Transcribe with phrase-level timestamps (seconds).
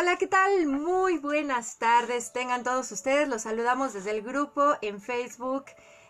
[0.00, 0.66] Hola, ¿qué tal?
[0.66, 2.32] Muy buenas tardes.
[2.32, 3.28] Tengan todos ustedes.
[3.28, 5.64] Los saludamos desde el grupo en Facebook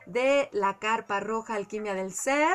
[0.05, 2.55] de la Carpa Roja Alquimia del Ser.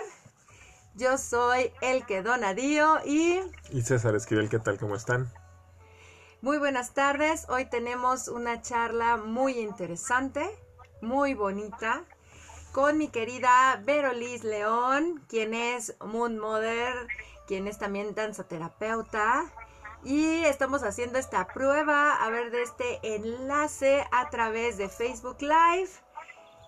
[0.93, 3.39] Yo soy el que Donadío y...
[3.71, 4.77] Y César Esquivel, ¿qué tal?
[4.77, 5.33] ¿Cómo están?
[6.41, 7.49] Muy buenas tardes.
[7.49, 10.47] Hoy tenemos una charla muy interesante,
[11.01, 12.03] muy bonita,
[12.73, 16.93] con mi querida Verolis León, quien es Moon Mother,
[17.47, 19.51] quien es también danzaterapeuta.
[20.05, 25.91] Y estamos haciendo esta prueba, a ver, de este enlace a través de Facebook Live,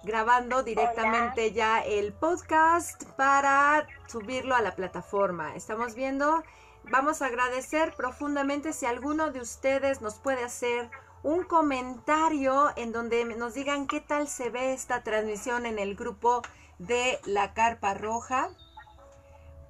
[0.03, 5.53] grabando directamente ya el podcast para subirlo a la plataforma.
[5.53, 6.43] Estamos viendo,
[6.89, 10.89] vamos a agradecer profundamente si alguno de ustedes nos puede hacer
[11.21, 16.41] un comentario en donde nos digan qué tal se ve esta transmisión en el grupo
[16.79, 18.49] de la Carpa Roja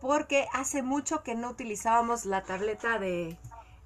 [0.01, 3.39] porque hace mucho que no utilizábamos la tableta de,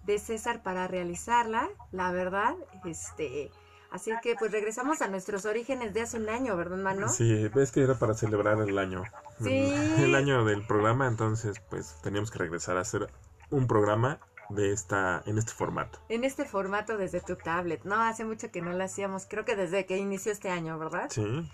[0.09, 3.51] de César para realizarla, la verdad, este,
[3.91, 7.09] así que pues regresamos a nuestros orígenes de hace un año, ¿verdad, mano?
[7.09, 9.03] Sí, ves que era para celebrar el año,
[9.43, 9.71] Sí.
[9.97, 13.07] el año del programa, entonces pues teníamos que regresar a hacer
[13.51, 15.99] un programa de esta, en este formato.
[16.09, 19.55] En este formato desde tu tablet, no, hace mucho que no lo hacíamos, creo que
[19.55, 21.07] desde que inició este año, ¿verdad?
[21.11, 21.47] Sí,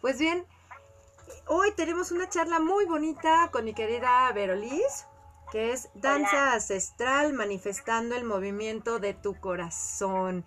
[0.00, 0.46] Pues bien,
[1.48, 5.04] hoy tenemos una charla muy bonita con mi querida Verolis,
[5.50, 10.44] que es danza ancestral manifestando el movimiento de tu corazón.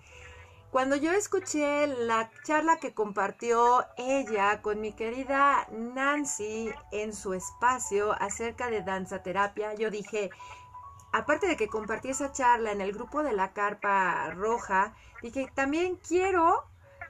[0.72, 8.14] Cuando yo escuché la charla que compartió ella con mi querida Nancy en su espacio
[8.14, 10.30] acerca de danza terapia, yo dije,
[11.12, 15.98] aparte de que compartí esa charla en el grupo de la carpa roja, dije, también
[15.98, 16.64] quiero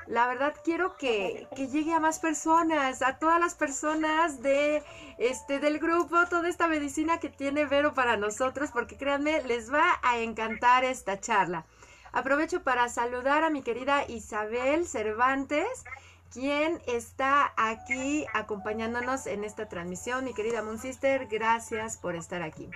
[0.08, 4.84] la verdad quiero que, que llegue a más personas, a todas las personas de
[5.18, 10.00] este del grupo, toda esta medicina que tiene Vero para nosotros, porque créanme, les va
[10.02, 11.66] a encantar esta charla.
[12.12, 15.84] Aprovecho para saludar a mi querida Isabel Cervantes,
[16.32, 20.26] quien está aquí acompañándonos en esta transmisión.
[20.26, 22.70] Mi querida Moon Sister, gracias por estar aquí.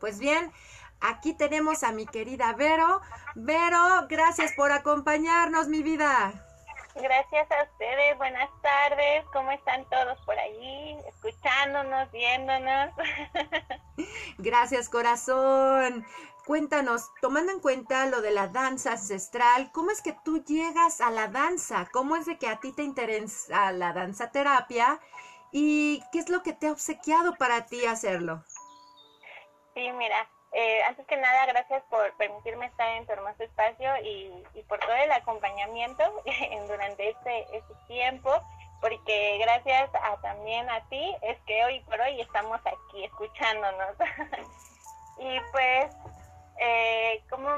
[0.00, 0.50] Pues bien,
[1.00, 3.00] aquí tenemos a mi querida Vero.
[3.34, 6.45] Vero, gracias por acompañarnos, mi vida.
[7.02, 10.96] Gracias a ustedes, buenas tardes, ¿cómo están todos por allí?
[11.06, 12.90] Escuchándonos, viéndonos.
[14.38, 16.06] Gracias, corazón.
[16.46, 21.10] Cuéntanos, tomando en cuenta lo de la danza ancestral, ¿cómo es que tú llegas a
[21.10, 21.86] la danza?
[21.92, 24.98] ¿Cómo es de que a ti te interesa la danza terapia?
[25.52, 28.42] ¿Y qué es lo que te ha obsequiado para ti hacerlo?
[29.74, 30.28] Sí, mira,
[30.58, 34.32] eh, antes que nada, gracias por permitirme estar en tu hermoso espacio y,
[34.66, 36.02] por todo el acompañamiento
[36.66, 38.32] durante este, este tiempo,
[38.80, 43.96] porque gracias a, también a ti es que hoy por hoy estamos aquí escuchándonos.
[45.18, 45.94] y pues,
[46.58, 47.50] eh, ¿cómo,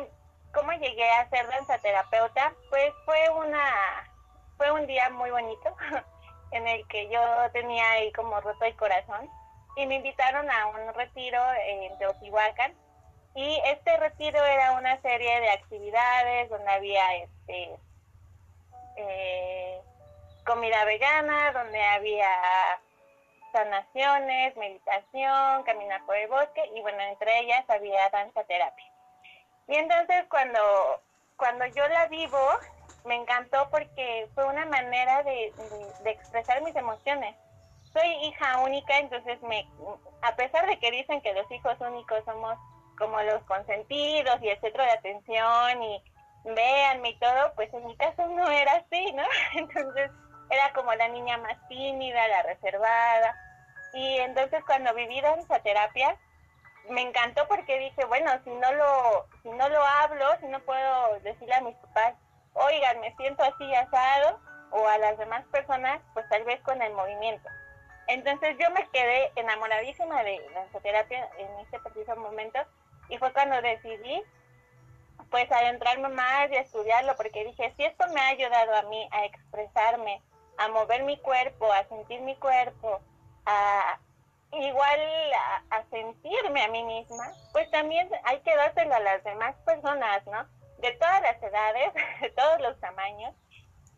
[0.52, 2.52] ¿cómo llegué a ser danzaterapeuta?
[2.68, 4.10] Pues fue una
[4.56, 5.76] fue un día muy bonito
[6.50, 7.20] en el que yo
[7.52, 9.30] tenía ahí como roto el corazón
[9.76, 12.74] y me invitaron a un retiro en Teotihuacán
[13.38, 17.78] y este retiro era una serie de actividades donde había este
[18.96, 19.80] eh,
[20.44, 22.28] comida vegana, donde había
[23.52, 28.92] sanaciones, meditación, caminar por el bosque y bueno, entre ellas había danza terapia.
[29.68, 30.58] Y entonces cuando,
[31.36, 32.44] cuando yo la vivo,
[33.04, 35.52] me encantó porque fue una manera de,
[36.02, 37.36] de, expresar mis emociones.
[37.92, 39.64] Soy hija única, entonces me,
[40.22, 42.58] a pesar de que dicen que los hijos únicos somos
[42.98, 46.02] como los consentidos y el centro de atención y
[46.44, 49.24] véanme y todo, pues en mi caso no era así, ¿no?
[49.54, 50.10] Entonces
[50.50, 53.34] era como la niña más tímida, la reservada.
[53.94, 56.16] Y entonces cuando viví danza terapia,
[56.90, 61.20] me encantó porque dije, bueno, si no lo, si no lo hablo, si no puedo
[61.20, 62.14] decirle a mis papás,
[62.54, 64.40] oigan, me siento así asado,
[64.70, 67.48] o a las demás personas, pues tal vez con el movimiento.
[68.06, 72.58] Entonces yo me quedé enamoradísima de danzaterapia en este preciso momento
[73.08, 74.22] y fue cuando decidí
[75.30, 79.24] pues adentrarme más y estudiarlo porque dije, si esto me ha ayudado a mí a
[79.24, 80.22] expresarme,
[80.56, 83.00] a mover mi cuerpo, a sentir mi cuerpo,
[83.44, 83.98] a
[84.52, 85.00] igual
[85.34, 90.26] a, a sentirme a mí misma, pues también hay que dárselo a las demás personas,
[90.26, 90.46] ¿no?
[90.78, 93.34] De todas las edades, de todos los tamaños,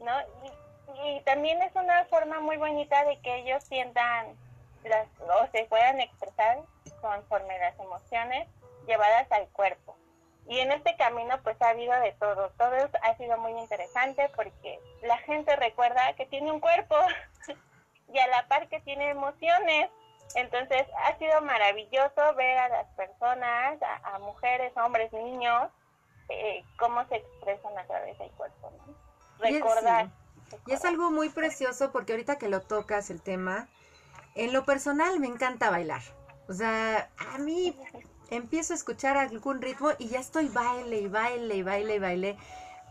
[0.00, 0.12] ¿no?
[0.44, 4.36] Y, y también es una forma muy bonita de que ellos sientan
[4.84, 6.58] las, o se puedan expresar
[7.00, 8.48] conforme las emociones
[8.86, 9.96] llevadas al cuerpo.
[10.48, 12.50] Y en este camino pues ha habido de todo.
[12.58, 16.96] Todo ha sido muy interesante porque la gente recuerda que tiene un cuerpo
[18.12, 19.90] y a la par que tiene emociones.
[20.34, 25.70] Entonces ha sido maravilloso ver a las personas, a, a mujeres, hombres, niños,
[26.78, 28.94] cómo se expresan a través del cuerpo, ¿no?
[29.38, 30.08] Recordar.
[30.66, 33.68] Y es algo muy precioso porque ahorita que lo tocas el tema,
[34.34, 36.02] en lo personal me encanta bailar.
[36.48, 37.76] O sea, a mí
[38.30, 42.38] empiezo a escuchar algún ritmo y ya estoy baile y baile y baile y baile.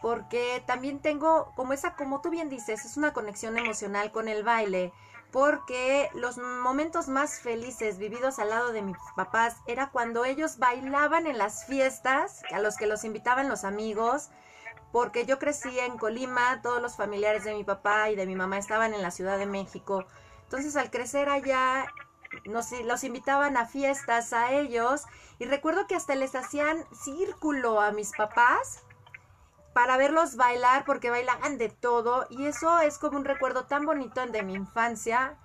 [0.01, 4.43] Porque también tengo, como esa, como tú bien dices, es una conexión emocional con el
[4.43, 4.93] baile.
[5.31, 11.27] Porque los momentos más felices vividos al lado de mis papás era cuando ellos bailaban
[11.27, 14.29] en las fiestas, a los que los invitaban los amigos,
[14.91, 18.57] porque yo crecí en Colima, todos los familiares de mi papá y de mi mamá
[18.57, 20.05] estaban en la Ciudad de México.
[20.43, 21.85] Entonces al crecer allá,
[22.45, 25.05] nos, los invitaban a fiestas a ellos
[25.39, 28.83] y recuerdo que hasta les hacían círculo a mis papás
[29.73, 34.25] para verlos bailar porque bailaban de todo y eso es como un recuerdo tan bonito
[34.25, 35.37] de mi infancia.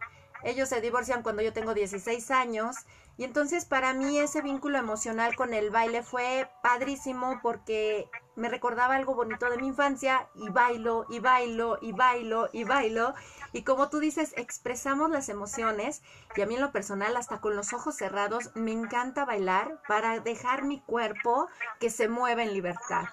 [0.42, 2.76] Ellos se divorcian cuando yo tengo 16 años
[3.16, 8.96] y entonces para mí ese vínculo emocional con el baile fue padrísimo porque me recordaba
[8.96, 13.14] algo bonito de mi infancia y bailo y bailo y bailo y bailo
[13.54, 16.02] y como tú dices expresamos las emociones
[16.34, 20.18] y a mí en lo personal hasta con los ojos cerrados me encanta bailar para
[20.18, 21.48] dejar mi cuerpo
[21.78, 23.04] que se mueva en libertad.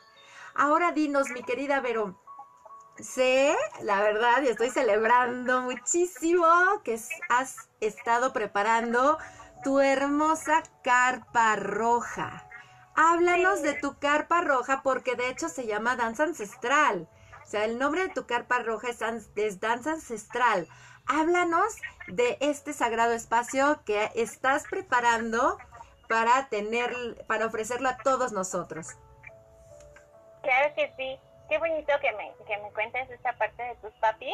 [0.55, 2.19] Ahora dinos mi querida Vero,
[2.99, 6.47] sé la verdad y estoy celebrando muchísimo
[6.83, 6.99] que
[7.29, 9.19] has estado preparando
[9.63, 12.49] tu hermosa carpa roja.
[12.95, 17.07] Háblanos de tu carpa roja porque de hecho se llama danza ancestral.
[17.51, 18.87] O sea, el nombre de tu carpa roja
[19.35, 20.69] es, danza ancestral.
[21.05, 21.75] Háblanos
[22.07, 25.57] de este sagrado espacio que estás preparando
[26.07, 26.95] para tener,
[27.27, 28.97] para ofrecerlo a todos nosotros.
[30.43, 31.19] Claro que sí.
[31.49, 34.33] Qué bonito que me, que me cuentes esta parte de tus papis.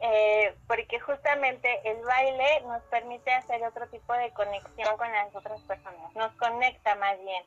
[0.00, 5.60] Eh, porque justamente el baile nos permite hacer otro tipo de conexión con las otras
[5.62, 7.44] personas, nos conecta más bien,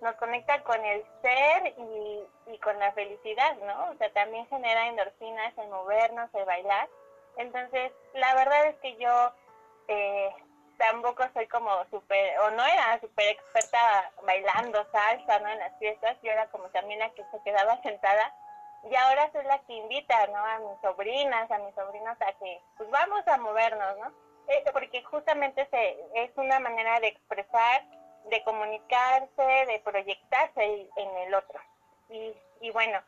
[0.00, 3.90] nos conecta con el ser y, y, con la felicidad, ¿no?
[3.90, 6.88] O sea, también genera endorfinas el movernos, el bailar.
[7.36, 9.32] Entonces, la verdad es que yo
[9.88, 10.34] eh,
[10.78, 15.48] tampoco soy como súper, o no era súper experta bailando salsa, ¿no?
[15.48, 18.34] En las fiestas, yo era como también la que se quedaba sentada
[18.90, 20.36] y ahora soy la que invita, ¿no?
[20.36, 24.12] A mis sobrinas, a mis sobrinos a que, pues vamos a movernos, ¿no?
[24.48, 27.82] Eh, porque justamente se, es una manera de expresar,
[28.30, 31.60] de comunicarse, de proyectarse en el otro.
[32.08, 33.00] Y, y bueno,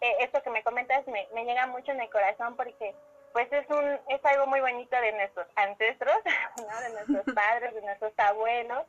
[0.00, 2.94] eh, esto que me comentas me, me llega mucho en el corazón porque
[3.32, 6.16] pues es un es algo muy bonito de nuestros ancestros,
[6.56, 6.80] ¿no?
[6.80, 8.84] de nuestros padres, de nuestros abuelos,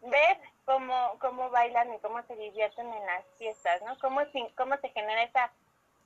[0.00, 3.98] ver cómo, cómo bailan y cómo se divierten en las fiestas, ¿no?
[4.00, 4.22] Cómo,
[4.56, 5.52] cómo se genera esa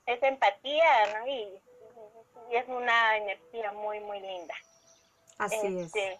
[0.07, 1.27] esa empatía, ¿no?
[1.27, 1.61] Y,
[2.49, 4.55] y, es una energía muy, muy linda.
[5.37, 6.19] Así este, es.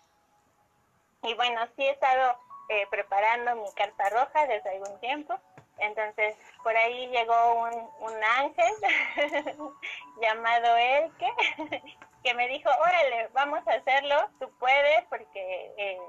[1.24, 2.38] Y bueno, sí he estado
[2.69, 5.40] eh, preparando mi carta roja desde algún tiempo.
[5.80, 8.74] Entonces, por ahí llegó un, un ángel
[10.22, 11.31] llamado Elke,
[12.24, 16.00] que me dijo, órale, vamos a hacerlo, tú puedes, porque eh,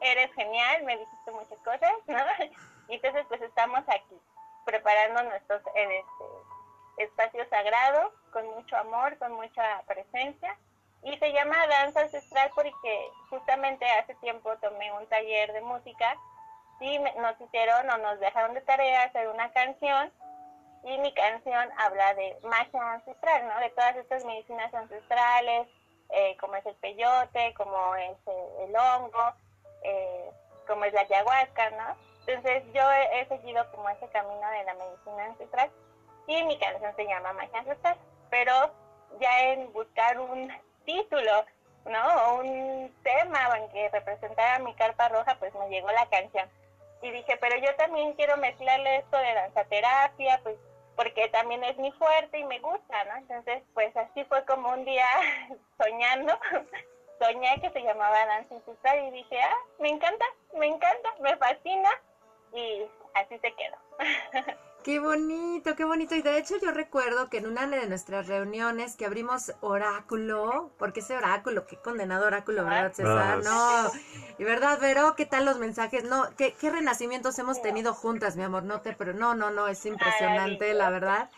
[0.00, 2.18] eres genial, me dijiste muchas cosas, ¿no?
[2.88, 4.16] Y entonces, pues estamos aquí,
[4.64, 10.56] preparando nuestros eh, este, espacios sagrados, con mucho amor, con mucha presencia.
[11.02, 16.16] Y se llama danza ancestral porque justamente hace tiempo tomé un taller de música
[16.80, 20.12] y nos hicieron o nos dejaron de tarea hacer una canción
[20.86, 23.58] y mi canción habla de magia ancestral, ¿no?
[23.60, 25.66] De todas estas medicinas ancestrales,
[26.10, 29.32] eh, como es el peyote, como es el, el hongo,
[29.82, 30.30] eh,
[30.66, 31.96] como es la ayahuasca, ¿no?
[32.26, 35.70] Entonces yo he, he, seguido como ese camino de la medicina ancestral
[36.26, 37.96] y mi canción se llama magia ancestral,
[38.30, 38.52] pero
[39.20, 40.52] ya en buscar un
[40.86, 41.44] título,
[41.84, 42.36] ¿no?
[42.36, 46.48] Un tema que representara mi carpa roja, pues me llegó la canción
[47.02, 50.56] y dije, pero yo también quiero mezclarle esto de danzaterapia, pues
[50.96, 53.16] porque también es mi fuerte y me gusta, ¿no?
[53.16, 55.06] Entonces, pues así fue como un día
[55.78, 56.38] soñando,
[57.20, 60.24] soñé que se llamaba danza ancestral y dije, ah, me encanta,
[60.54, 61.90] me encanta, me fascina
[62.52, 63.76] y así se quedó.
[64.86, 66.14] Qué bonito, qué bonito.
[66.14, 71.00] Y de hecho yo recuerdo que en una de nuestras reuniones que abrimos oráculo, porque
[71.00, 73.42] ese oráculo, qué condenado oráculo, ¿verdad, César?
[73.42, 73.90] No.
[74.38, 76.04] Y verdad, Vero, ¿qué tal los mensajes?
[76.04, 78.62] No, ¿qué, qué renacimientos hemos tenido juntas, mi amor?
[78.62, 81.30] No te, pero no, no, no, es impresionante, la verdad.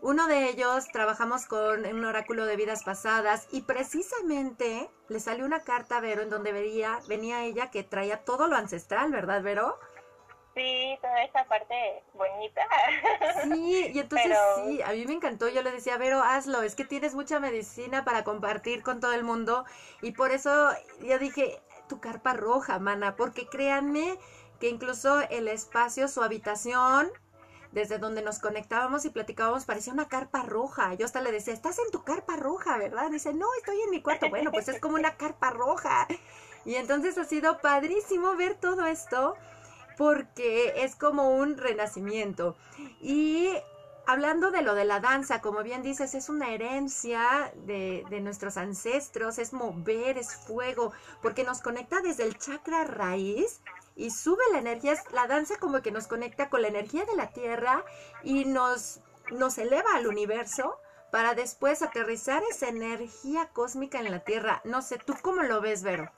[0.00, 5.60] Uno de ellos trabajamos con un oráculo de vidas pasadas y precisamente le salió una
[5.60, 9.78] carta a Vero en donde veía, venía ella que traía todo lo ancestral, ¿verdad, Vero?
[10.54, 12.60] Sí, toda esa parte bonita.
[13.44, 14.66] Sí, y entonces Pero...
[14.66, 15.48] sí, a mí me encantó.
[15.48, 19.24] Yo le decía, Vero, hazlo, es que tienes mucha medicina para compartir con todo el
[19.24, 19.64] mundo.
[20.02, 24.18] Y por eso yo dije, tu carpa roja, mana, porque créanme
[24.60, 27.10] que incluso el espacio, su habitación,
[27.72, 30.94] desde donde nos conectábamos y platicábamos, parecía una carpa roja.
[30.94, 33.10] Yo hasta le decía, estás en tu carpa roja, ¿verdad?
[33.10, 34.28] dice, no, estoy en mi cuarto.
[34.28, 36.06] Bueno, pues es como una carpa roja.
[36.64, 39.34] Y entonces ha sido padrísimo ver todo esto
[39.96, 42.56] porque es como un renacimiento.
[43.00, 43.48] Y
[44.06, 48.56] hablando de lo de la danza, como bien dices, es una herencia de, de, nuestros
[48.56, 53.60] ancestros, es mover, es fuego, porque nos conecta desde el chakra raíz
[53.94, 57.28] y sube la energía, la danza como que nos conecta con la energía de la
[57.28, 57.84] tierra
[58.22, 60.78] y nos, nos eleva al universo
[61.10, 64.62] para después aterrizar esa energía cósmica en la tierra.
[64.64, 66.10] No sé, ¿tú cómo lo ves, Vero?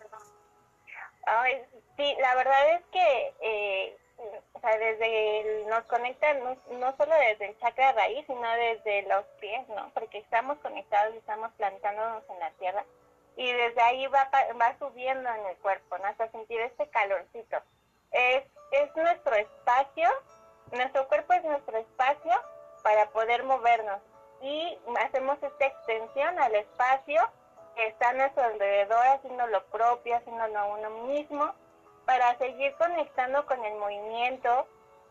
[1.26, 1.54] Ay,
[1.96, 3.96] sí, la verdad es que eh,
[4.52, 9.24] o sea, desde nos conecta no, no, solo desde el chakra raíz, sino desde los
[9.40, 9.90] pies, ¿no?
[9.92, 12.84] Porque estamos conectados y estamos plantándonos en la tierra
[13.36, 16.06] y desde ahí va, va subiendo en el cuerpo, ¿no?
[16.06, 17.58] Hasta sentir este calorcito.
[18.12, 20.08] Es, es nuestro espacio,
[20.72, 22.32] nuestro cuerpo es nuestro espacio
[22.82, 24.00] para poder movernos
[24.40, 27.28] y hacemos esta extensión al espacio
[27.74, 31.52] que está a nuestro alrededor, haciendo lo propio, haciéndolo uno mismo,
[32.04, 34.66] para seguir conectando con el movimiento,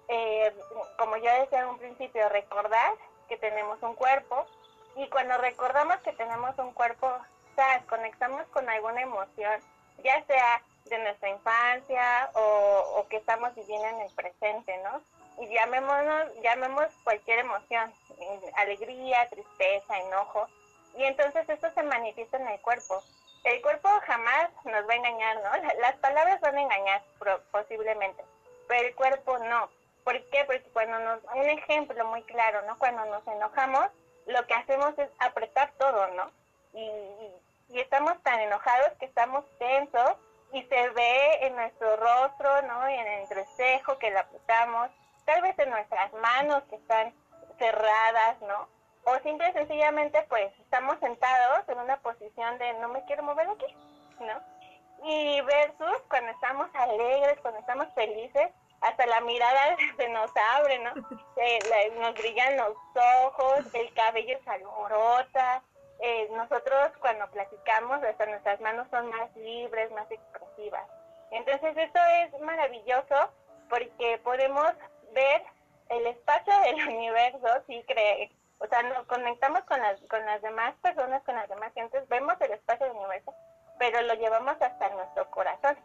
[0.08, 0.54] eh,
[0.98, 2.94] como yo decía en un principio, recordar
[3.28, 4.46] que tenemos un cuerpo
[4.96, 7.12] y cuando recordamos que tenemos un cuerpo,
[7.56, 9.60] sea, conectamos con alguna emoción,
[10.04, 15.02] ya sea de nuestra infancia o, o, que estamos viviendo en el presente, ¿no?
[15.42, 17.92] Y llamémonos, llamemos cualquier emoción,
[18.56, 20.48] alegría, tristeza, enojo,
[20.96, 23.02] y entonces esto se manifiesta en el cuerpo.
[23.44, 25.80] El cuerpo jamás nos va a engañar, ¿no?
[25.82, 27.04] Las palabras van a engañar
[27.52, 28.24] posiblemente,
[28.68, 29.70] pero el cuerpo no.
[30.04, 30.46] ¿Por qué?
[30.46, 32.78] Porque cuando nos, un ejemplo muy claro, ¿no?
[32.78, 33.88] Cuando nos enojamos,
[34.28, 36.32] lo que hacemos es apretar todo, ¿no?
[36.74, 36.90] Y,
[37.70, 40.14] y estamos tan enojados que estamos tensos
[40.54, 42.90] y se ve en nuestro rostro, ¿no?
[42.90, 44.90] Y en el entrecejo que la apretamos,
[45.26, 47.14] tal vez en nuestras manos que están
[47.58, 48.70] cerradas, ¿no?
[49.06, 53.48] O simple y sencillamente pues estamos sentados en una posición de no me quiero mover
[53.50, 53.76] aquí,
[54.20, 54.42] ¿no?
[55.04, 60.94] Y versus cuando estamos alegres, cuando estamos felices, hasta la mirada se nos abre, ¿no?
[62.00, 62.76] nos brillan los
[63.26, 65.62] ojos, el cabello se alborota,
[66.00, 70.88] eh, nosotros cuando platicamos hasta nuestras manos son más libres, más expresivas.
[71.32, 73.32] Entonces esto es maravilloso
[73.70, 74.72] porque podemos
[75.14, 75.44] ver
[75.90, 78.32] el espacio del universo, sí, cree,
[78.64, 82.40] o sea, nos conectamos con las, con las demás personas, con las demás gentes, vemos
[82.40, 83.34] el espacio del universo,
[83.78, 85.78] pero lo llevamos hasta nuestro corazón.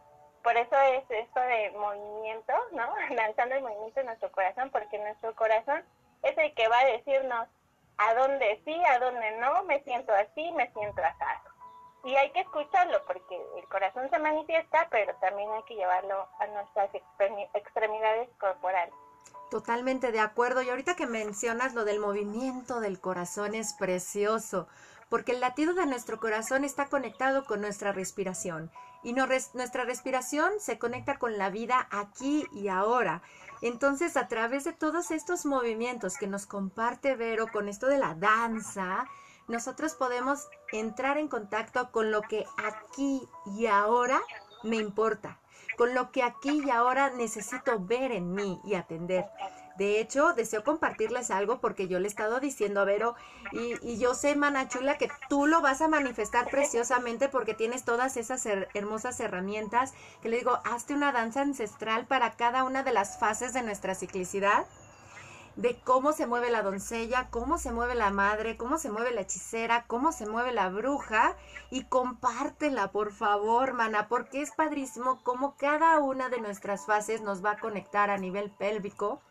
[0.43, 2.87] Por eso es esto de movimiento, ¿no?
[3.15, 5.83] Lanzando el movimiento en nuestro corazón, porque nuestro corazón
[6.23, 7.49] es el que va a decirnos
[7.97, 11.25] a dónde sí, a dónde no, me siento así, me siento así.
[12.05, 16.47] Y hay que escucharlo porque el corazón se manifiesta, pero también hay que llevarlo a
[16.47, 16.89] nuestras
[17.53, 18.93] extremidades corporales.
[19.49, 20.61] Totalmente de acuerdo.
[20.61, 24.67] Y ahorita que mencionas lo del movimiento del corazón es precioso,
[25.09, 30.77] porque el latido de nuestro corazón está conectado con nuestra respiración y nuestra respiración se
[30.77, 33.23] conecta con la vida aquí y ahora.
[33.61, 38.13] Entonces, a través de todos estos movimientos que nos comparte Vero con esto de la
[38.13, 39.07] danza,
[39.47, 43.27] nosotros podemos entrar en contacto con lo que aquí
[43.57, 44.21] y ahora
[44.63, 45.39] me importa
[45.79, 49.27] con lo que aquí y ahora necesito ver en mí y atender.
[49.77, 53.15] De hecho, deseo compartirles algo porque yo le he estado diciendo a Vero
[53.53, 58.17] y, y yo sé, Manachula, que tú lo vas a manifestar preciosamente porque tienes todas
[58.17, 63.17] esas hermosas herramientas que le digo, hazte una danza ancestral para cada una de las
[63.17, 64.65] fases de nuestra ciclicidad
[65.59, 69.21] de cómo se mueve la doncella, cómo se mueve la madre, cómo se mueve la
[69.21, 71.35] hechicera, cómo se mueve la bruja
[71.69, 77.43] y compártela, por favor, mana, porque es padrísimo cómo cada una de nuestras fases nos
[77.43, 79.21] va a conectar a nivel pélvico,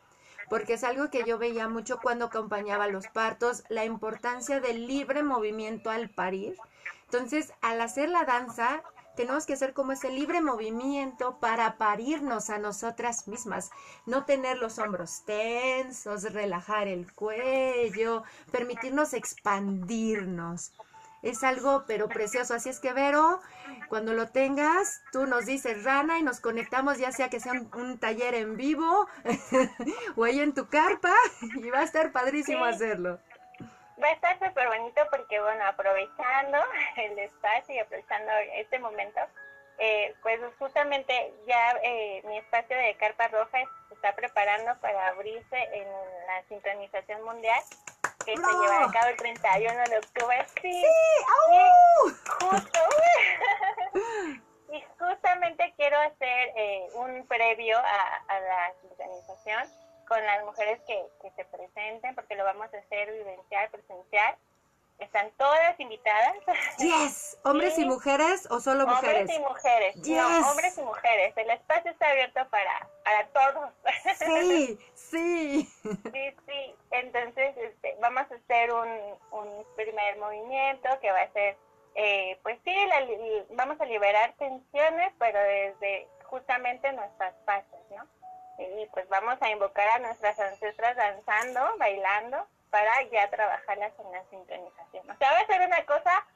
[0.50, 5.23] porque es algo que yo veía mucho cuando acompañaba los partos, la importancia del libre
[5.23, 6.58] movimiento al parir.
[7.04, 8.82] Entonces, al hacer la danza,
[9.18, 13.72] tenemos que hacer como ese libre movimiento para parirnos a nosotras mismas,
[14.06, 18.22] no tener los hombros tensos, relajar el cuello,
[18.52, 20.72] permitirnos expandirnos.
[21.20, 23.40] Es algo pero precioso, así es que Vero,
[23.88, 27.98] cuando lo tengas, tú nos dices rana y nos conectamos ya sea que sea un,
[27.98, 29.08] taller en vivo
[30.14, 33.18] o ahí en tu carpa y va a estar padrísimo hacerlo
[34.02, 36.59] va a estar súper bonito porque, bueno, aprovechando
[36.97, 39.21] el espacio y aprovechando este momento,
[39.78, 45.57] eh, pues justamente ya eh, mi espacio de Carpa Roja se está preparando para abrirse
[45.73, 45.87] en
[46.26, 47.61] la sincronización mundial
[48.25, 50.47] que se llevará a cabo el 31 de octubre.
[50.61, 50.85] Sí, sí
[52.40, 52.81] justo.
[54.73, 61.07] y justamente quiero hacer eh, un previo a, a la sincronización con las mujeres que,
[61.21, 64.37] que se presenten, porque lo vamos a hacer vivencial, presencial.
[64.99, 66.35] Están todas invitadas.
[66.79, 69.21] Yes, hombres y mujeres o solo mujeres.
[69.21, 69.95] Hombres y mujeres.
[70.03, 70.17] Yes.
[70.17, 71.37] No, hombres y mujeres.
[71.37, 73.71] El espacio está abierto para, para todos.
[74.19, 75.69] Sí, sí.
[76.12, 76.75] Sí, sí.
[76.91, 78.88] Entonces, este, vamos a hacer un,
[79.31, 81.57] un primer movimiento que va a ser,
[81.95, 83.07] eh, pues sí, la
[83.50, 88.05] vamos a liberar tensiones, pero desde justamente nuestras fases, ¿no?
[88.59, 94.25] Y pues vamos a invocar a nuestras ancestras danzando, bailando, para ya trabajarlas en la
[94.31, 95.11] sincronización.
[95.11, 96.27] O sea, va a ser una cosa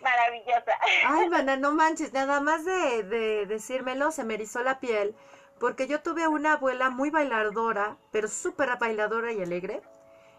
[0.00, 0.72] maravillosa.
[1.06, 5.14] Ay, Vana, no manches, nada más de, de decírmelo se me erizó la piel,
[5.60, 9.82] porque yo tuve una abuela muy bailadora, pero súper bailadora y alegre,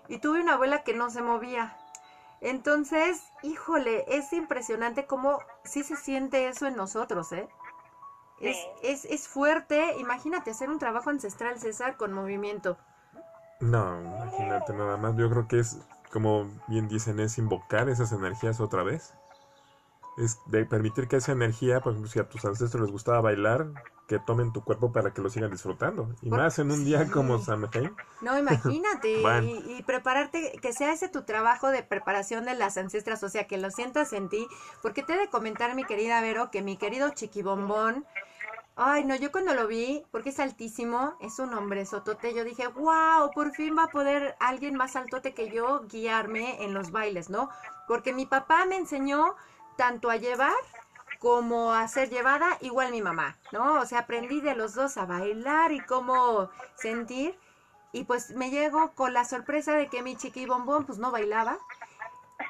[0.08, 1.78] y tuve una abuela que no se movía.
[2.42, 7.50] Entonces, híjole, es impresionante cómo sí se siente eso en nosotros, ¿eh?
[8.42, 12.78] Es, es, es fuerte, imagínate hacer un trabajo ancestral, César, con movimiento.
[13.60, 15.18] No, imagínate nada más.
[15.18, 15.78] Yo creo que es,
[16.12, 19.14] como bien dicen, es invocar esas energías otra vez.
[20.18, 23.68] Es de permitir que esa energía, por ejemplo, si a tus ancestros les gustaba bailar,
[24.08, 26.10] que tomen tu cuerpo para que lo sigan disfrutando.
[26.22, 27.12] Y Por- más en un día sí.
[27.12, 27.96] como Samhain.
[28.22, 29.48] No, imagínate, Bueno.
[29.48, 33.48] y, y prepararte, que sea ese tu trabajo de preparación de las ancestras, o sea,
[33.48, 34.48] que lo sientas en ti,
[34.82, 38.06] porque te he de comentar, mi querida Vero, que mi querido Chiquibombón,
[38.82, 42.68] ay, no, yo cuando lo vi, porque es altísimo, es un hombre sotote, yo dije,
[42.68, 47.30] wow, por fin va a poder alguien más altote que yo guiarme en los bailes,
[47.30, 47.50] ¿no?
[47.88, 49.36] Porque mi papá me enseñó
[49.76, 50.54] tanto a llevar
[51.20, 53.82] como a ser llevada, igual mi mamá, ¿no?
[53.82, 57.38] O sea, aprendí de los dos a bailar y cómo sentir.
[57.92, 61.58] Y pues me llego con la sorpresa de que mi chiqui bombón pues no bailaba.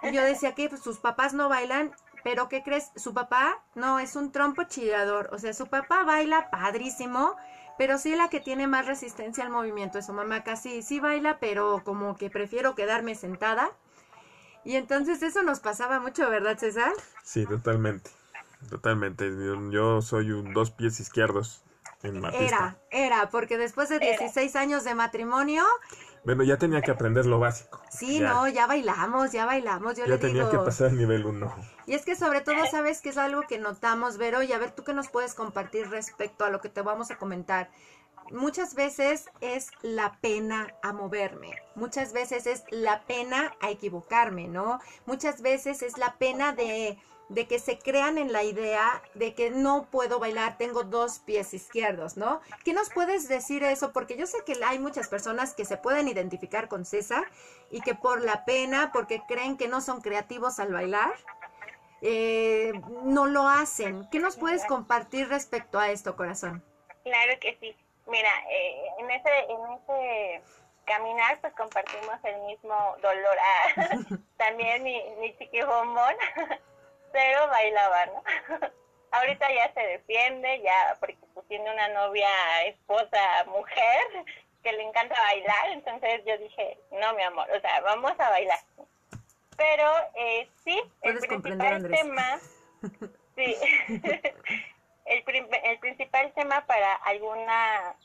[0.04, 1.92] Y yo decía que pues, sus papás no bailan,
[2.24, 2.92] pero ¿qué crees?
[2.96, 5.30] Su papá no es un trompo chillador.
[5.34, 7.36] O sea, su papá baila padrísimo,
[7.78, 10.44] pero sí la que tiene más resistencia al movimiento es su mamá.
[10.44, 13.72] Casi sí baila, pero como que prefiero quedarme sentada.
[14.66, 16.92] Y entonces eso nos pasaba mucho, ¿verdad, César?
[17.24, 18.12] Sí, totalmente.
[18.70, 19.30] Totalmente.
[19.30, 21.64] Yo, yo soy un dos pies izquierdos
[22.04, 22.78] en la Era, pista.
[22.92, 25.64] era, porque después de 16 años de matrimonio,
[26.30, 27.82] Bueno, ya tenía que aprender lo básico.
[27.90, 28.30] sí, Ya.
[28.34, 30.52] no, ya bailamos, ya bailamos, yo Ya le tenía digo.
[30.52, 31.56] que pasar al nivel 1.
[31.88, 34.70] Y es que sobre todo sabes que es algo que notamos, Vero, y a ver
[34.70, 37.72] tú qué nos puedes compartir respecto a lo que te vamos a comentar.
[38.32, 44.80] Muchas veces es la pena a moverme, muchas veces es la pena a equivocarme, ¿no?
[45.08, 49.52] Muchas veces es la pena de, de que se crean en la idea de que
[49.52, 52.42] no puedo bailar, tengo dos pies izquierdos, ¿no?
[52.66, 53.94] ¿Qué nos puedes decir eso?
[53.94, 57.24] Porque yo sé que hay muchas personas que se pueden identificar con César
[57.70, 61.14] y que por la pena, porque creen que no son creativos al bailar,
[62.02, 64.08] eh, no lo hacen.
[64.10, 66.64] ¿Qué nos puedes compartir respecto a esto, corazón?
[67.04, 67.76] Claro que sí.
[68.08, 70.42] Mira, eh, en ese en ese
[70.86, 73.38] caminar pues compartimos el mismo dolor.
[74.38, 76.16] También mi, mi chiqui bombón,
[77.12, 78.24] pero bailaba, ¿no?
[79.12, 82.30] Ahorita ya se defiende, ya porque pues, tiene una novia,
[82.66, 84.26] esposa, mujer,
[84.64, 88.60] que le encanta bailar, entonces yo dije, no, mi amor, o sea, vamos a bailar.
[89.58, 92.40] Pero eh, sí, el principal tema,
[93.36, 93.56] sí,
[95.06, 95.24] el,
[95.64, 97.96] el principal tema para alguna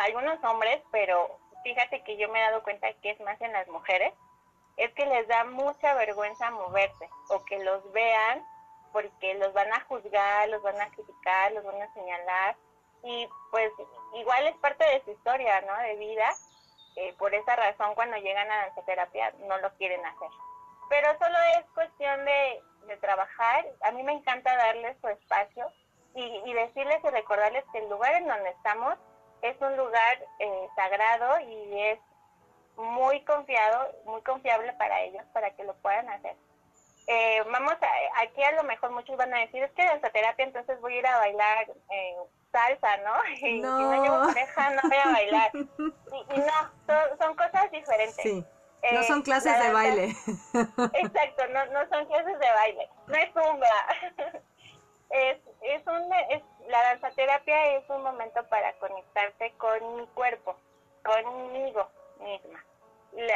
[0.00, 3.66] algunos hombres, pero fíjate que yo me he dado cuenta que es más en las
[3.68, 4.12] mujeres,
[4.78, 8.44] es que les da mucha vergüenza moverse o que los vean
[8.92, 12.56] porque los van a juzgar, los van a criticar, los van a señalar
[13.04, 13.72] y pues
[14.14, 15.76] igual es parte de su historia, ¿no?
[15.78, 16.38] De vida.
[16.96, 20.28] eh, por esa razón cuando llegan a danzaterapia no lo quieren hacer.
[20.88, 23.66] Pero solo es cuestión de, de trabajar.
[23.82, 25.72] A mí me encanta darles su espacio
[26.14, 28.98] y, y decirles y recordarles que el lugar en donde estamos
[29.42, 32.00] es un lugar eh, sagrado y es
[32.78, 36.34] muy confiado, muy confiable para ellos, para que lo puedan hacer.
[37.06, 40.78] Eh, vamos a, aquí a lo mejor muchos van a decir, es que danzaterapia entonces
[40.80, 42.16] voy a ir a bailar eh,
[42.52, 43.14] salsa, ¿no?
[43.46, 43.76] Y No.
[43.78, 45.50] si no llevo pareja no voy a bailar.
[46.10, 46.52] Y, y no,
[46.86, 48.16] son, son cosas diferentes.
[48.22, 48.42] Sí,
[48.92, 50.04] no Eh, son clases la de danza- baile.
[51.04, 53.68] Exacto, no, no son clases de baile, no es zumba.
[55.10, 60.56] es, es un, es, la danzaterapia es un momento para conectarte con mi cuerpo,
[61.04, 62.64] conmigo misma.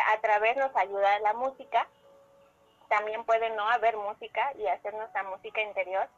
[0.08, 1.88] A través nos ayuda la música,
[2.88, 6.08] también puede no haber música y hacer nuestra música interior,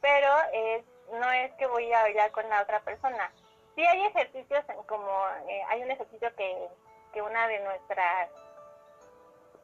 [0.00, 3.32] pero es, no es que voy a bailar con la otra persona.
[3.74, 5.10] Sí hay ejercicios como,
[5.48, 6.68] eh, hay un ejercicio que,
[7.12, 8.30] que una de nuestras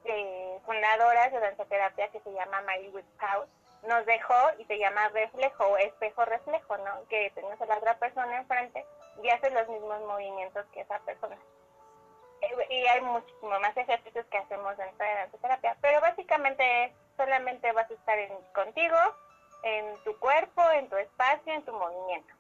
[0.04, 3.48] eh, fundadoras de danzaterapia que se llama Mary Whithouse
[3.86, 7.06] nos dejó y se llama reflejo o espejo reflejo, ¿no?
[7.08, 8.84] Que tenemos a la otra persona enfrente
[9.22, 11.36] y hace los mismos movimientos que esa persona.
[12.70, 17.90] Y hay muchísimo más ejercicios que hacemos dentro de la terapia, pero básicamente solamente vas
[17.90, 18.96] a estar en, contigo,
[19.62, 22.34] en tu cuerpo, en tu espacio, en tu movimiento.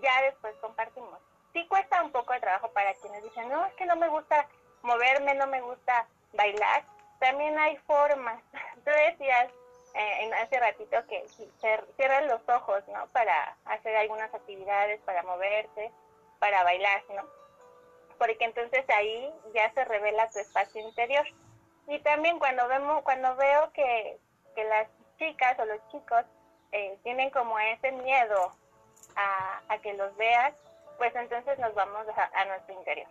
[0.00, 1.18] Ya después compartimos.
[1.52, 4.46] Sí cuesta un poco de trabajo para quienes dicen, no, es que no me gusta
[4.82, 6.84] moverme, no me gusta bailar.
[7.18, 8.42] También hay formas.
[8.84, 9.50] Tú decías
[9.94, 11.26] eh, hace ratito que
[11.96, 13.06] cierran los ojos, ¿no?
[13.08, 15.92] Para hacer algunas actividades, para moverse,
[16.38, 17.41] para bailar, ¿no?
[18.22, 21.26] Porque entonces ahí ya se revela tu espacio interior.
[21.88, 24.16] Y también cuando vemos, cuando veo que,
[24.54, 24.86] que las
[25.18, 26.24] chicas o los chicos
[26.70, 28.52] eh, tienen como ese miedo
[29.16, 30.54] a, a, que los veas,
[30.98, 33.08] pues entonces nos vamos a, nuestro interior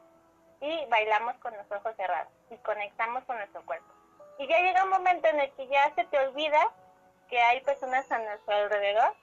[0.61, 3.91] y bailamos con los ojos cerrados y conectamos con nuestro cuerpo.
[4.39, 6.69] Y ya llega un momento en el que ya se te olvida
[7.29, 9.13] que hay personas a nuestro alrededor,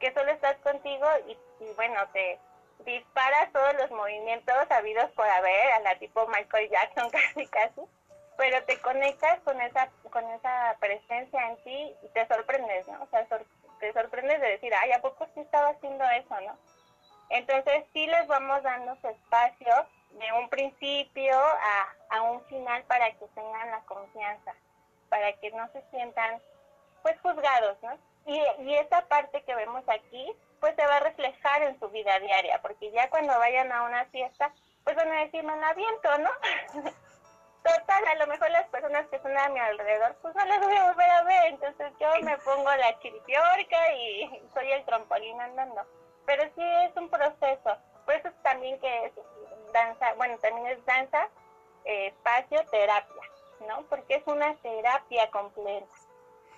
[0.00, 2.40] que solo estás contigo y bueno, te
[2.84, 7.80] disparas todos los movimientos habidos por haber, a la tipo Michael Jackson casi casi,
[8.36, 13.02] pero te conectas con esa con esa presencia en ti y te sorprendes, ¿no?
[13.02, 13.26] O sea,
[13.80, 16.56] te sorprendes de decir, ay, ¿a poco sí estaba haciendo eso, no?
[17.30, 23.26] Entonces sí les vamos dando espacio de un principio a, a un final para que
[23.34, 24.54] tengan la confianza,
[25.08, 26.40] para que no se sientan
[27.02, 27.96] pues juzgados, ¿no?
[28.26, 32.18] Y, y esa parte que vemos aquí, pues se va a reflejar en su vida
[32.20, 34.52] diaria, porque ya cuando vayan a una fiesta,
[34.84, 36.30] pues van a decir, me la aviento, ¿no?
[37.62, 40.76] total, a lo mejor las personas que están a mi alrededor, pues no las voy
[40.76, 45.82] a volver a ver, entonces yo me pongo la chiripiorca y soy el trampolín andando.
[46.26, 49.12] Pero sí es un proceso, por eso también que es
[49.72, 51.28] danza, bueno, también es danza,
[51.84, 53.22] eh, espacio, terapia,
[53.66, 53.82] ¿no?
[53.88, 55.94] Porque es una terapia completa,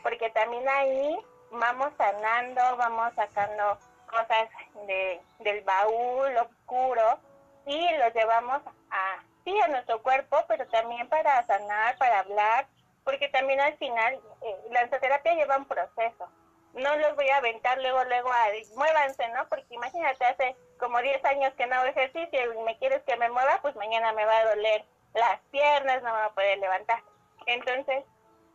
[0.02, 1.18] porque también ahí
[1.50, 3.78] vamos sanando, vamos sacando
[4.12, 4.48] cosas
[4.86, 7.18] de, del baúl oscuro
[7.66, 12.66] y los llevamos a sí, a nuestro cuerpo, pero también para sanar, para hablar,
[13.04, 16.28] porque también al final eh, la danzaterapia lleva un proceso.
[16.74, 18.46] No los voy a aventar luego, luego a
[18.76, 19.46] muévanse, ¿no?
[19.48, 23.30] Porque imagínate, hace como 10 años que no hago ejercicio y me quieres que me
[23.30, 27.02] mueva, pues mañana me va a doler las piernas, no me va a poder levantar.
[27.46, 28.04] Entonces,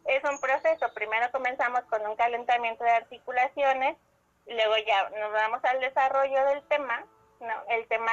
[0.06, 0.91] es un proceso.
[0.93, 3.98] Primero comenzamos con un calentamiento de articulaciones,
[4.50, 7.06] luego ya nos vamos al desarrollo del tema,
[7.40, 7.54] ¿no?
[7.70, 8.12] El tema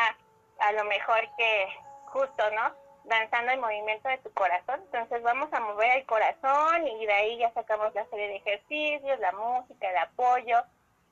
[0.59, 1.69] a lo mejor que
[2.07, 2.75] justo, ¿no?
[3.05, 4.81] Danzando el movimiento de tu corazón.
[4.85, 9.19] Entonces vamos a mover el corazón y de ahí ya sacamos la serie de ejercicios,
[9.21, 10.63] la música, el apoyo,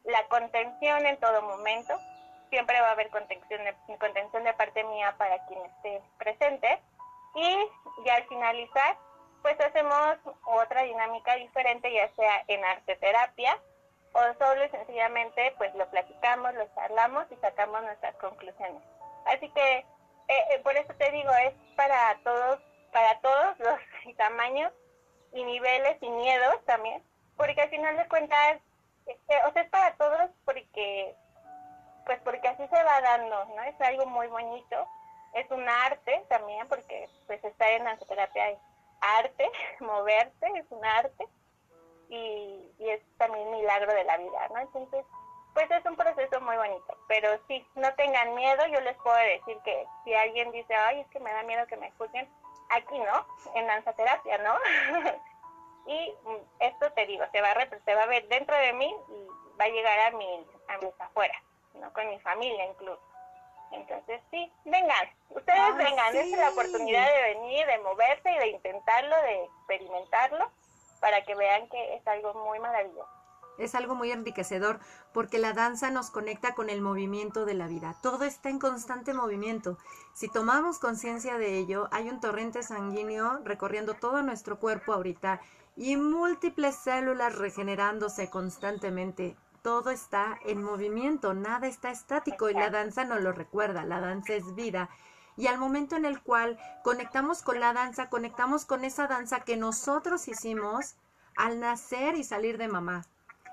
[0.05, 1.99] la contención en todo momento.
[2.51, 6.81] Siempre va a haber contención de, contención de parte mía para quien esté presente.
[7.35, 7.59] Y
[8.05, 8.97] ya al finalizar,
[9.43, 13.59] pues hacemos otra dinámica diferente, ya sea en arte terapia
[14.12, 18.83] o solo y sencillamente pues lo platicamos, lo charlamos y sacamos nuestras conclusiones.
[19.27, 19.87] Así que
[20.29, 22.61] eh, eh, por eso te digo, es para todos,
[22.92, 23.79] para todos los
[24.16, 24.72] tamaños
[25.33, 27.03] y niveles y miedos también,
[27.37, 28.61] porque al final de cuentas,
[29.07, 31.14] este, o sea, es para todos porque,
[32.07, 33.62] pues porque así se va dando, ¿no?
[33.62, 34.87] Es algo muy bonito,
[35.35, 38.59] es un arte también, porque pues estar en terapia es
[39.01, 41.27] arte, moverte es un arte,
[42.12, 44.59] y, y es también un milagro de la vida, ¿no?
[44.59, 45.05] Entonces,
[45.55, 49.59] pues es un proceso muy bonito, pero sí, no tengan miedo, yo les puedo decir
[49.64, 52.29] que si alguien dice, ay, es que me da miedo que me escuchen,
[52.70, 54.55] aquí no, en danza terapia, ¿no?
[55.87, 58.94] y mm, esto te digo, se va, a, se va a ver dentro de mí
[59.09, 61.42] y va a llegar a, mi, a mis afuera,
[61.75, 61.92] ¿no?
[61.94, 63.01] Con mi familia incluso.
[63.70, 69.16] Entonces, sí, vengan, ustedes vengan, es la oportunidad de venir, de moverse y de intentarlo,
[69.22, 70.51] de experimentarlo,
[71.03, 73.23] para que vean que es algo muy maravilloso
[73.59, 74.81] es algo muy enriquecedor
[75.12, 77.97] porque la danza nos conecta con el movimiento de la vida.
[78.03, 79.79] Todo está en constante movimiento.
[80.15, 85.41] Si tomamos conciencia de ello, hay un torrente sanguíneo recorriendo todo nuestro cuerpo ahorita
[85.77, 89.37] y múltiples células regenerándose constantemente.
[89.62, 94.35] Todo está en movimiento, nada está estático y la danza nos lo recuerda, la danza
[94.35, 94.91] es vida.
[95.37, 99.57] Y al momento en el cual conectamos con la danza, conectamos con esa danza que
[99.57, 100.97] nosotros hicimos
[101.37, 103.07] al nacer y salir de mamá.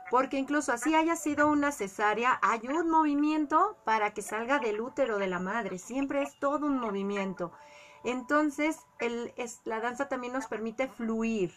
[0.09, 5.17] Porque incluso así haya sido una cesárea, hay un movimiento para que salga del útero
[5.19, 7.51] de la madre, siempre es todo un movimiento.
[8.03, 11.53] Entonces, el, es, la danza también nos permite fluir,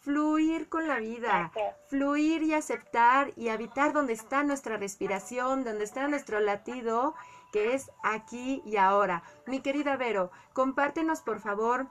[0.00, 1.50] fluir con la vida,
[1.88, 7.14] fluir y aceptar y habitar donde está nuestra respiración, donde está nuestro latido,
[7.54, 9.22] que es aquí y ahora.
[9.46, 11.86] Mi querida Vero, compártenos por favor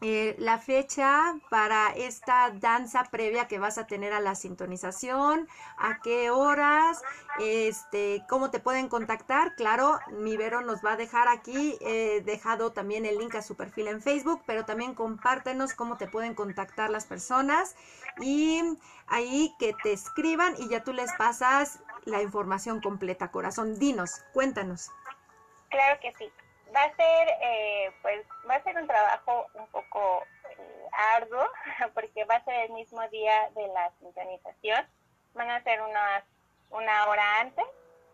[0.00, 6.00] eh, la fecha para esta danza previa que vas a tener a la sintonización, a
[6.00, 7.02] qué horas,
[7.40, 9.56] este, cómo te pueden contactar.
[9.56, 13.56] Claro, mi Vero nos va a dejar aquí, he dejado también el link a su
[13.56, 17.74] perfil en Facebook, pero también compártenos cómo te pueden contactar las personas
[18.20, 18.62] y
[19.06, 23.78] ahí que te escriban y ya tú les pasas la información completa, corazón.
[23.78, 24.90] Dinos, cuéntanos.
[25.70, 26.32] Claro que sí
[26.74, 31.46] va a ser, eh, pues, va a ser un trabajo un poco eh, arduo,
[31.94, 34.86] porque va a ser el mismo día de la sintonización.
[35.34, 36.24] Van a ser unas,
[36.70, 37.64] una hora antes.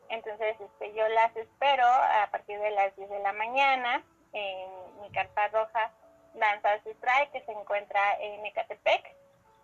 [0.09, 5.11] Entonces, este, yo las espero a partir de las 10 de la mañana en mi
[5.13, 5.93] carpa roja
[6.35, 9.15] Danza Ancestral, que se encuentra en Ecatepec.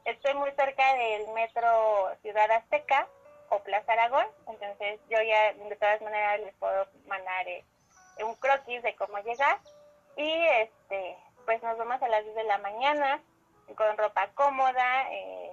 [0.05, 3.09] Estoy muy cerca del metro Ciudad Azteca
[3.51, 7.65] o Plaza Aragón, entonces yo ya de todas maneras les puedo mandar eh,
[8.25, 9.59] un croquis de cómo llegar.
[10.17, 10.31] Y
[10.61, 13.23] este pues nos vamos a las 10 de la mañana
[13.77, 15.53] con ropa cómoda eh,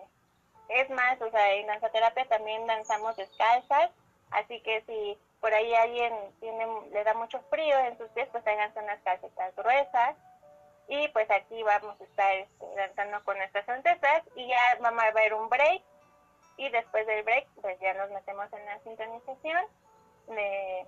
[0.70, 3.92] es más o sea en danzaterapia también danzamos descalzas
[4.32, 8.48] así que si por ahí alguien tiene le da mucho frío en sus pies pues
[8.48, 10.16] háganse unas calcetas gruesas.
[10.88, 15.12] Y pues aquí vamos a estar este, danzando con nuestras ancestras y ya vamos a
[15.12, 15.82] ver un break
[16.58, 19.66] y después del break pues ya nos metemos en la sintonización
[20.28, 20.86] de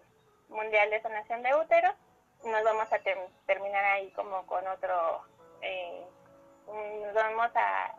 [0.49, 1.93] Mundial de Sanación de Útero.
[2.43, 2.99] Nos vamos a
[3.45, 5.25] terminar ahí como con otro,
[5.61, 6.05] eh,
[7.13, 7.95] vamos a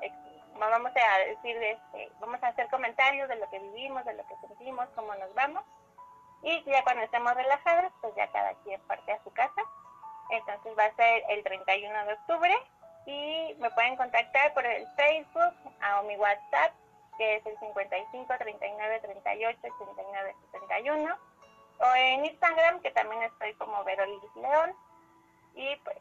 [0.59, 4.37] vamos a decir, este, vamos a hacer comentarios de lo que vivimos, de lo que
[4.46, 5.62] sentimos, cómo nos vamos.
[6.42, 9.62] Y ya cuando estemos relajados, pues ya cada quien parte a su casa.
[10.31, 12.55] Entonces va a ser el 31 de octubre
[13.07, 15.55] y me pueden contactar por el Facebook
[15.98, 16.72] o mi WhatsApp,
[17.18, 21.18] que es el 55 39 38 89 71
[21.79, 24.74] o en Instagram, que también estoy como Verolis León.
[25.55, 25.96] Y pues.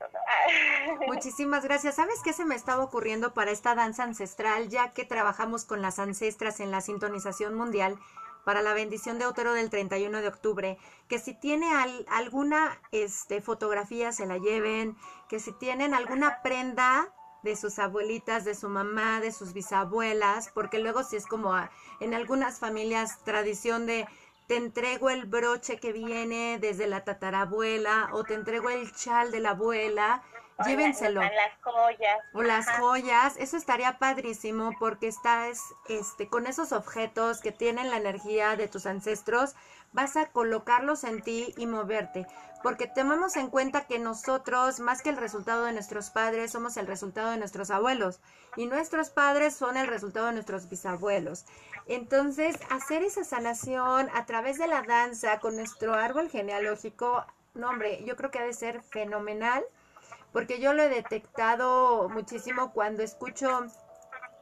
[1.06, 1.94] Muchísimas gracias.
[1.94, 5.98] ¿Sabes qué se me estaba ocurriendo para esta danza ancestral, ya que trabajamos con las
[5.98, 7.98] ancestras en la sintonización mundial?
[8.44, 11.66] para la bendición de Otero del 31 de octubre, que si tiene
[12.08, 14.98] alguna este, fotografía se la lleven,
[15.28, 17.13] que si tienen alguna prenda
[17.44, 21.54] de sus abuelitas, de su mamá, de sus bisabuelas, porque luego si es como
[22.00, 24.08] en algunas familias tradición de
[24.48, 29.40] te entrego el broche que viene desde la tatarabuela o te entrego el chal de
[29.40, 30.22] la abuela,
[30.66, 31.20] llévenselo.
[31.22, 32.18] las joyas.
[32.32, 37.96] O las joyas, eso estaría padrísimo porque estás este, con esos objetos que tienen la
[37.96, 39.54] energía de tus ancestros,
[39.94, 42.26] vas a colocarlos en ti y moverte.
[42.62, 46.86] Porque tomemos en cuenta que nosotros, más que el resultado de nuestros padres, somos el
[46.86, 48.20] resultado de nuestros abuelos.
[48.56, 51.44] Y nuestros padres son el resultado de nuestros bisabuelos.
[51.86, 58.02] Entonces, hacer esa sanación a través de la danza con nuestro árbol genealógico, no hombre,
[58.04, 59.62] yo creo que ha de ser fenomenal,
[60.32, 63.66] porque yo lo he detectado muchísimo cuando escucho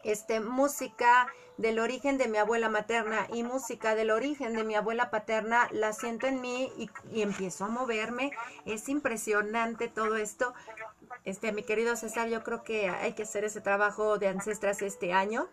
[0.04, 1.26] este música
[1.62, 5.92] del origen de mi abuela materna y música del origen de mi abuela paterna, la
[5.92, 8.32] siento en mí y, y empiezo a moverme.
[8.66, 10.54] Es impresionante todo esto.
[11.24, 15.12] Este, mi querido César, yo creo que hay que hacer ese trabajo de ancestras este
[15.12, 15.48] año.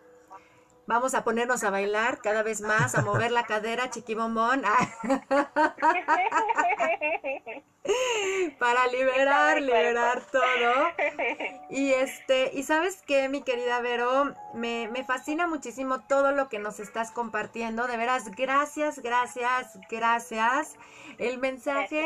[0.86, 4.64] Vamos a ponernos a bailar cada vez más, a mover la cadera, chiquibombón.
[8.58, 10.40] Para liberar, liberar todo.
[11.70, 16.58] Y este, y sabes qué, mi querida Vero, me, me fascina muchísimo todo lo que
[16.58, 17.86] nos estás compartiendo.
[17.86, 20.74] De veras, gracias, gracias, gracias.
[21.18, 22.04] El mensaje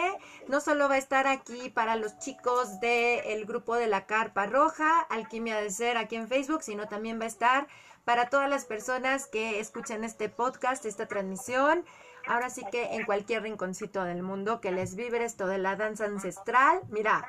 [0.48, 5.00] no solo va a estar aquí para los chicos del grupo de la Carpa Roja,
[5.08, 7.66] Alquimia de Ser aquí en Facebook, sino también va a estar
[8.04, 11.86] para todas las personas que escuchan este podcast, esta transmisión.
[12.26, 16.06] Ahora sí que en cualquier rinconcito del mundo que les vibre esto de la danza
[16.06, 17.26] ancestral, mira,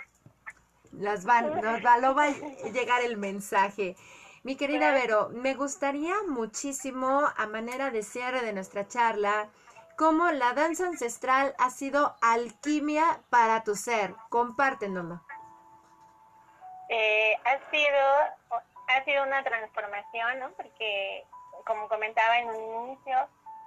[0.91, 2.31] las van, nos va, lo va a
[2.71, 3.95] llegar el mensaje.
[4.43, 9.49] Mi querida Vero, me gustaría muchísimo, a manera de cierre de nuestra charla,
[9.97, 14.15] cómo la danza ancestral ha sido alquimia para tu ser.
[14.29, 15.21] Compártenoslo.
[16.89, 20.51] Eh, ha sido ha sido una transformación, ¿no?
[20.51, 21.25] Porque,
[21.65, 23.17] como comentaba en un inicio,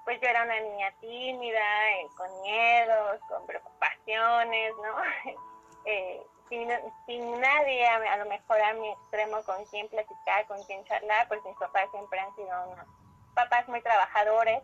[0.08, 5.34] pues yo era una niña tímida, eh, con miedos, con preocupaciones, ¿no?
[5.84, 6.66] eh, sin,
[7.04, 11.44] sin, nadie, a, lo mejor a mi extremo, con quien platicar, con quien charlar, pues
[11.44, 12.86] mis papás siempre han sido unos
[13.34, 14.62] papás muy trabajadores.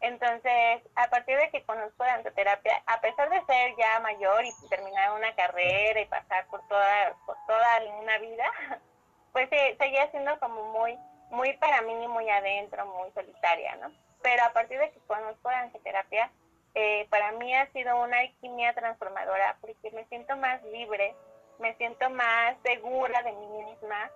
[0.00, 4.52] Entonces, a partir de que conozco la danzoterapia, a pesar de ser ya mayor y
[4.68, 8.44] terminar una carrera y pasar por toda, por toda una vida,
[9.32, 10.98] pues seguía siendo como muy,
[11.30, 13.90] muy para mí, muy adentro, muy solitaria, ¿no?
[14.22, 16.30] Pero a partir de que conozco la angioterapia,
[16.74, 21.14] eh, para mí ha sido una alquimia transformadora porque me siento más libre,
[21.58, 24.10] me siento más segura de mí misma,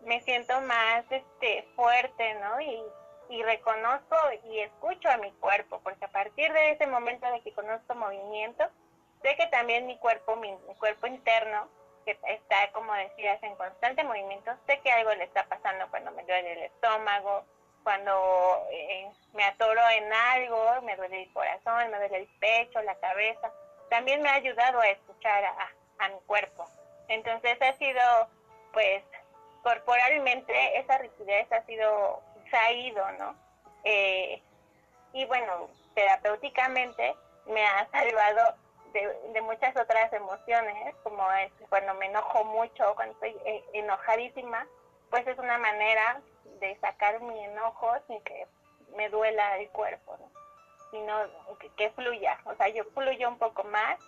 [0.00, 2.60] me siento más este fuerte, ¿no?
[2.60, 2.82] Y,
[3.28, 7.52] y reconozco y escucho a mi cuerpo, porque a partir de ese momento de que
[7.52, 8.64] conozco movimiento,
[9.22, 11.68] sé que también mi cuerpo, mi, cuerpo interno,
[12.04, 16.24] que está, como decías, en constante movimiento, sé que algo le está pasando cuando me
[16.24, 17.44] duele el estómago,
[17.82, 22.94] cuando eh, me atoro en algo, me duele el corazón, me duele el pecho, la
[22.96, 23.50] cabeza.
[23.90, 26.68] También me ha ayudado a escuchar a, mi cuerpo.
[27.08, 28.02] Entonces ha sido,
[28.72, 29.02] pues,
[29.62, 33.36] corporalmente esa rigidez ha sido, se ¿no?
[33.84, 34.42] Eh,
[35.12, 37.14] y bueno, terapéuticamente
[37.46, 38.56] me ha salvado
[38.92, 44.66] de, muchas otras emociones, como es cuando me enojo mucho, cuando estoy eh, enojadísima,
[45.10, 46.20] pues es una manera
[46.62, 48.46] de sacar mi enojo sin que
[48.96, 50.42] me duela el cuerpo, ¿no?
[50.90, 51.14] sino
[51.76, 53.98] que, fluya, o sea, yo fluyo un poco más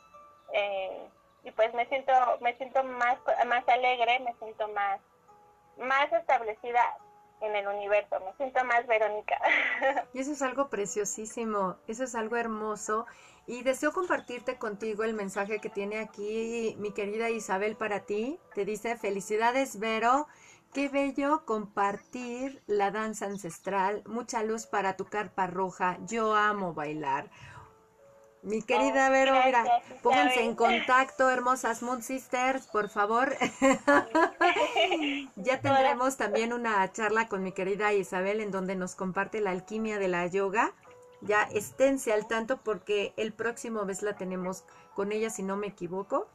[0.52, 1.08] eh,
[1.42, 5.00] y pues me siento me siento más más alegre, me siento más
[5.78, 6.80] más establecida
[7.40, 9.38] en el universo, me siento más Verónica.
[10.12, 13.06] Y eso es algo preciosísimo, eso es algo hermoso.
[13.46, 18.38] Y deseo compartirte contigo el mensaje que tiene aquí mi querida Isabel para ti.
[18.54, 20.26] Te dice, felicidades Vero,
[20.74, 27.30] qué bello compartir la danza ancestral, mucha luz para tu carpa roja, yo amo bailar.
[28.42, 29.64] Mi querida oh, Vero, mira,
[30.02, 33.34] pónganse en contacto, hermosas Moon Sisters, por favor.
[35.36, 39.98] ya tendremos también una charla con mi querida Isabel en donde nos comparte la alquimia
[39.98, 40.72] de la yoga.
[41.22, 45.68] Ya esténse al tanto porque el próximo mes la tenemos con ella, si no me
[45.68, 46.26] equivoco.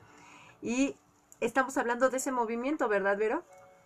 [0.63, 0.95] Y
[1.41, 3.43] estamos hablando de ese movimiento, ¿verdad, Vero?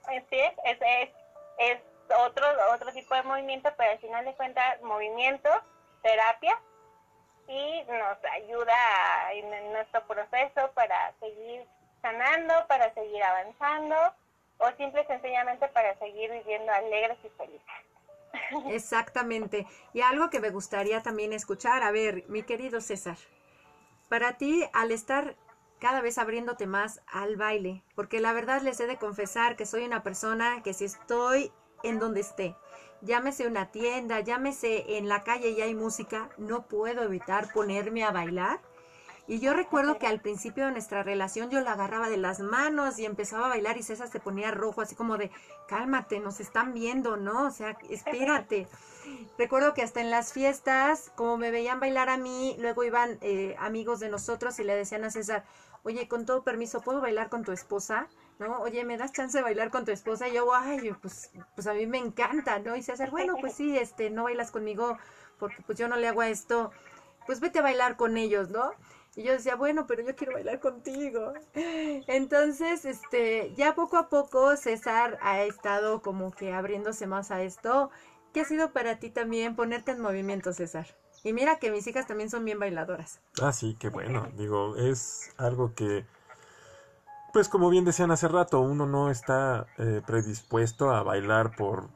[0.07, 1.09] Sí, es, es,
[1.57, 1.79] es
[2.17, 5.49] otro, otro tipo de movimiento, pero al final de cuentas, movimiento,
[6.01, 6.59] terapia
[7.47, 11.65] y nos ayuda en nuestro proceso para seguir
[12.01, 13.95] sanando, para seguir avanzando
[14.57, 17.67] o simple y sencillamente para seguir viviendo alegres y felices.
[18.69, 19.65] Exactamente.
[19.93, 23.17] Y algo que me gustaría también escuchar, a ver, mi querido César,
[24.09, 25.35] para ti al estar
[25.83, 29.83] cada vez abriéndote más al baile, porque la verdad les he de confesar que soy
[29.83, 31.51] una persona que si estoy
[31.83, 32.55] en donde esté,
[33.01, 38.11] llámese una tienda, llámese en la calle y hay música, no puedo evitar ponerme a
[38.11, 38.61] bailar.
[39.27, 42.97] Y yo recuerdo que al principio de nuestra relación yo la agarraba de las manos
[42.97, 45.31] y empezaba a bailar y César se ponía rojo, así como de,
[45.67, 47.47] cálmate, nos están viendo, ¿no?
[47.47, 48.67] O sea, espérate.
[49.37, 53.55] recuerdo que hasta en las fiestas, como me veían bailar a mí, luego iban eh,
[53.59, 55.45] amigos de nosotros y le decían a César,
[55.83, 58.07] oye, con todo permiso, ¿puedo bailar con tu esposa?
[58.39, 58.59] ¿no?
[58.59, 60.27] Oye, ¿me das chance de bailar con tu esposa?
[60.27, 62.75] Y yo, ay, pues, pues a mí me encanta, ¿no?
[62.75, 64.97] Y se hace, bueno, pues sí, este, no bailas conmigo
[65.39, 66.71] porque pues yo no le hago esto,
[67.25, 68.71] pues vete a bailar con ellos, ¿no?
[69.15, 71.33] Y yo decía, bueno, pero yo quiero bailar contigo.
[72.07, 77.91] Entonces, este, ya poco a poco César ha estado como que abriéndose más a esto.
[78.33, 80.87] ¿Qué ha sido para ti también ponerte en movimiento, César?
[81.23, 83.19] Y mira que mis hijas también son bien bailadoras.
[83.41, 84.27] Ah, sí, qué bueno.
[84.35, 86.05] Digo, es algo que
[87.33, 91.89] pues como bien decían hace rato, uno no está eh, predispuesto a bailar por,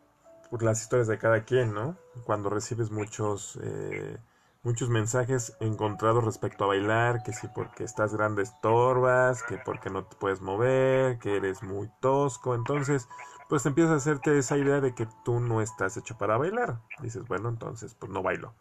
[0.60, 1.96] las historias de cada quien, ¿no?
[2.26, 4.18] Cuando recibes muchos, eh,
[4.63, 10.06] muchos mensajes encontrados respecto a bailar, que si porque estás grande estorbas, que porque no
[10.06, 13.08] te puedes mover, que eres muy tosco, entonces
[13.48, 16.82] pues empiezas a hacerte esa idea de que tú no estás hecho para bailar.
[17.00, 18.56] Dices, bueno, entonces pues no bailo.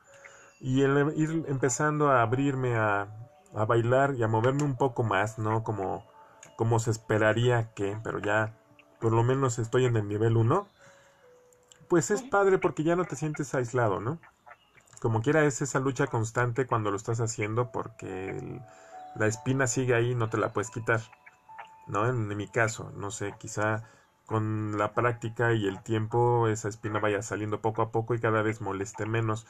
[0.61, 3.09] Y el ir empezando a abrirme a,
[3.55, 5.63] a bailar y a moverme un poco más, ¿no?
[5.63, 6.05] Como
[6.57, 8.55] como se esperaría que, pero ya
[8.99, 10.67] por lo menos estoy en el nivel 1,
[11.89, 14.19] pues es padre porque ya no te sientes aislado, ¿no?
[15.01, 18.61] Como quiera es esa lucha constante cuando lo estás haciendo porque
[19.15, 21.03] la espina sigue ahí y no te la puedes quitar,
[21.87, 22.09] ¿no?
[22.09, 23.85] En, mi caso, no sé, quizá
[24.25, 28.43] con la práctica y el tiempo esa espina vaya saliendo poco a poco y cada
[28.43, 29.47] vez moleste menos,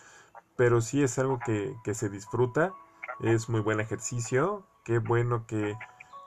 [0.56, 2.72] pero sí es algo que, que se disfruta,
[3.20, 5.76] es muy buen ejercicio, qué bueno que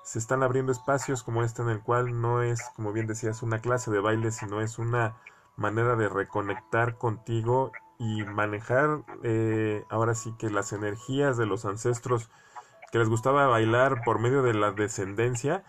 [0.04, 3.60] se están abriendo espacios como este en el cual no es, como bien decías, una
[3.60, 5.16] clase de baile, sino es una
[5.56, 12.30] manera de reconectar contigo y manejar eh, ahora sí que las energías de los ancestros
[12.92, 15.64] que les gustaba bailar por medio de la descendencia.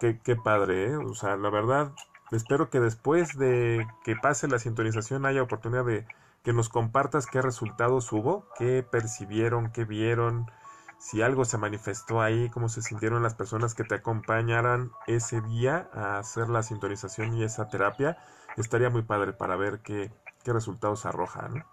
[0.00, 0.96] qué, qué padre, ¿eh?
[0.96, 1.92] O sea, la verdad,
[2.32, 6.06] espero que después de que pase la sintonización haya oportunidad de
[6.42, 10.50] que nos compartas qué resultados hubo, qué percibieron, qué vieron,
[10.98, 15.88] si algo se manifestó ahí, cómo se sintieron las personas que te acompañaran ese día
[15.92, 18.18] a hacer la sintonización y esa terapia,
[18.56, 20.10] estaría muy padre para ver qué,
[20.44, 21.64] qué resultados arroja, ¿no?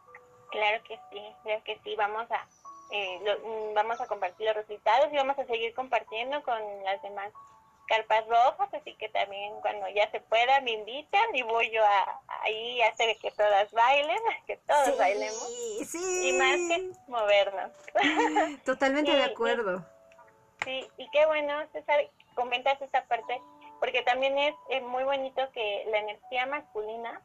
[0.52, 2.48] Claro que sí, claro que sí, vamos a,
[2.92, 7.32] eh, mm, vamos a compartir los resultados y vamos a seguir compartiendo con las demás
[7.88, 12.22] carpas rojas, así que también cuando ya se pueda me invitan y voy yo a,
[12.44, 15.48] ahí a hacer que todas bailen, que todos bailemos.
[15.88, 16.30] Sí.
[16.30, 17.72] Y más que movernos.
[18.66, 19.86] Totalmente de acuerdo.
[20.64, 22.00] sí, y qué bueno, César,
[22.36, 23.42] comentas esta parte,
[23.80, 27.22] porque también es, es muy bonito que la energía masculina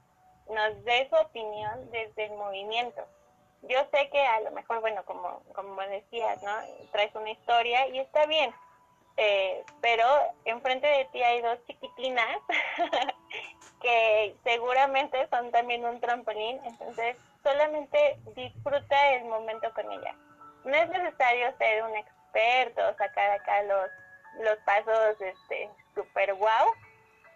[0.49, 3.07] nos dé su opinión desde el movimiento.
[3.63, 6.53] Yo sé que a lo mejor, bueno, como, como decías, ¿no?
[6.93, 8.55] Traes una historia y está bien,
[9.17, 10.05] eh, pero
[10.45, 12.39] enfrente de ti hay dos chiquitinas
[13.81, 20.15] que seguramente son también un trampolín, entonces solamente disfruta el momento con ella.
[20.65, 23.91] No es necesario ser un experto, sacar acá los,
[24.41, 26.73] los pasos este super wow,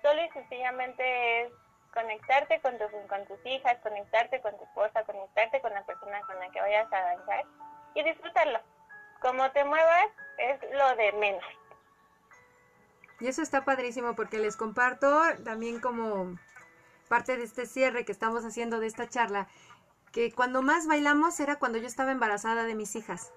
[0.03, 1.53] solo y sencillamente es
[1.95, 2.77] conectarte con,
[3.09, 6.93] con tus hijas, conectarte con tu esposa, conectarte con la persona con la que vayas
[6.93, 7.45] a danzar
[7.95, 8.61] y disfrutarlo.
[9.20, 11.45] Como te muevas es lo de menos.
[13.21, 16.39] Y eso está padrísimo porque les comparto también como
[17.09, 19.49] parte de este cierre que estamos haciendo de esta charla,
[20.12, 23.33] que cuando más bailamos era cuando yo estaba embarazada de mis hijas.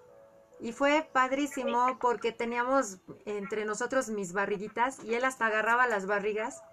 [0.60, 6.64] Y fue padrísimo porque teníamos entre nosotros mis barriguitas y él hasta agarraba las barrigas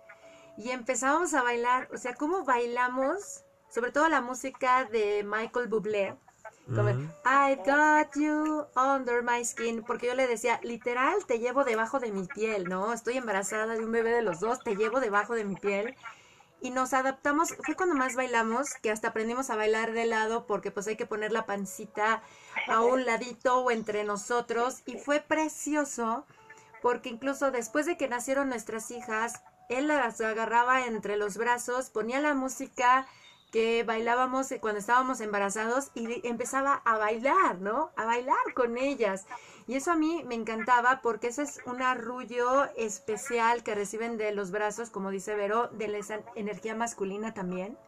[0.56, 6.16] y empezábamos a bailar, o sea, cómo bailamos, sobre todo la música de Michael Bublé,
[6.66, 12.00] como I got you under my skin, porque yo le decía, literal, te llevo debajo
[12.00, 12.92] de mi piel, ¿no?
[12.92, 15.94] Estoy embarazada de un bebé de los dos, te llevo debajo de mi piel.
[16.60, 20.70] Y nos adaptamos, fue cuando más bailamos, que hasta aprendimos a bailar de lado, porque
[20.70, 22.22] pues hay que poner la pancita
[22.68, 24.82] a un ladito o entre nosotros.
[24.86, 26.24] Y fue precioso,
[26.80, 32.20] porque incluso después de que nacieron nuestras hijas, él las agarraba entre los brazos, ponía
[32.20, 33.06] la música
[33.54, 37.92] que bailábamos cuando estábamos embarazados y empezaba a bailar, ¿no?
[37.94, 39.26] A bailar con ellas.
[39.68, 44.32] Y eso a mí me encantaba porque ese es un arrullo especial que reciben de
[44.32, 45.98] los brazos, como dice Vero, de la
[46.34, 47.78] energía masculina también,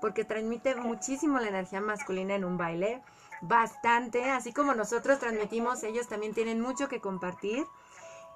[0.00, 3.02] porque transmite muchísimo la energía masculina en un baile,
[3.42, 7.66] bastante, así como nosotros transmitimos, ellos también tienen mucho que compartir.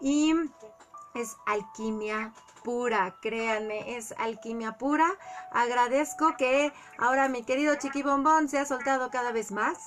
[0.02, 0.34] Y
[1.14, 2.34] es alquimia
[2.64, 5.06] pura, créanme, es alquimia pura.
[5.52, 9.78] Agradezco que ahora mi querido Chiqui Bombón se ha soltado cada vez más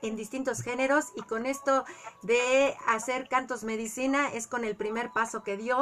[0.00, 1.84] en distintos géneros y con esto
[2.22, 5.76] de hacer cantos medicina es con el primer paso que dio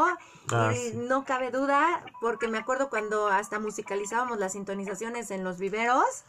[0.51, 0.97] Ah, y sí.
[0.97, 6.25] no cabe duda porque me acuerdo cuando hasta musicalizábamos las sintonizaciones en los viveros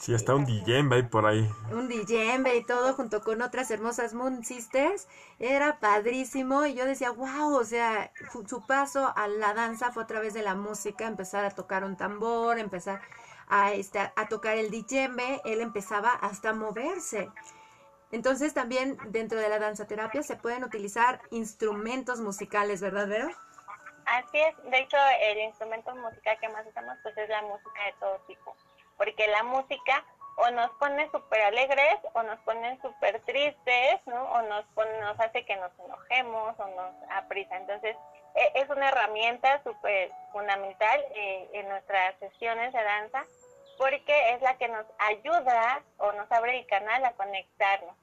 [0.00, 1.46] Sí, está un DJ ahí por ahí.
[1.72, 5.06] un djembe y todo junto con otras hermosas Moon Sisters,
[5.38, 8.10] era padrísimo y yo decía, wow, o sea,
[8.48, 11.98] su paso a la danza fue a través de la música, empezar a tocar un
[11.98, 13.02] tambor, empezar
[13.46, 17.28] a, este, a tocar el djembe, él empezaba hasta a moverse.
[18.10, 23.28] Entonces también dentro de la danza terapia se pueden utilizar instrumentos musicales, ¿verdad, Vero?
[24.06, 27.92] Así es, de hecho el instrumento musical que más usamos pues es la música de
[28.00, 28.56] todo tipo,
[29.00, 30.04] porque la música
[30.36, 34.24] o nos pone súper alegres o nos pone súper tristes, ¿no?
[34.24, 37.56] O nos, pone, nos hace que nos enojemos o nos aprisa.
[37.56, 37.96] Entonces
[38.34, 43.24] e- es una herramienta súper fundamental eh, en nuestras sesiones de danza
[43.78, 47.96] porque es la que nos ayuda o nos abre el canal a conectarnos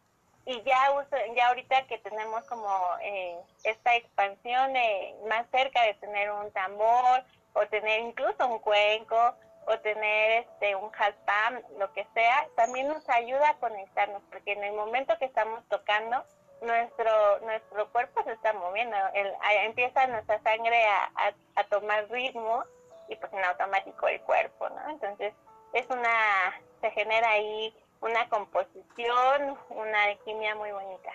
[0.46, 2.68] y ya uso, ya ahorita que tenemos como
[3.04, 7.24] eh, esta expansión eh, más cerca de tener un tambor
[7.54, 9.36] o tener incluso un cuenco
[9.68, 14.64] o tener este un jaspam, lo que sea, también nos ayuda a conectarnos porque en
[14.64, 16.24] el momento que estamos tocando
[16.62, 19.32] nuestro nuestro cuerpo se está moviendo, el,
[19.66, 22.64] empieza nuestra sangre a, a, a tomar ritmo
[23.10, 24.90] y pues en automático el cuerpo, ¿no?
[24.90, 25.34] Entonces
[25.74, 31.12] es una se genera ahí una composición, una alquimia muy bonita.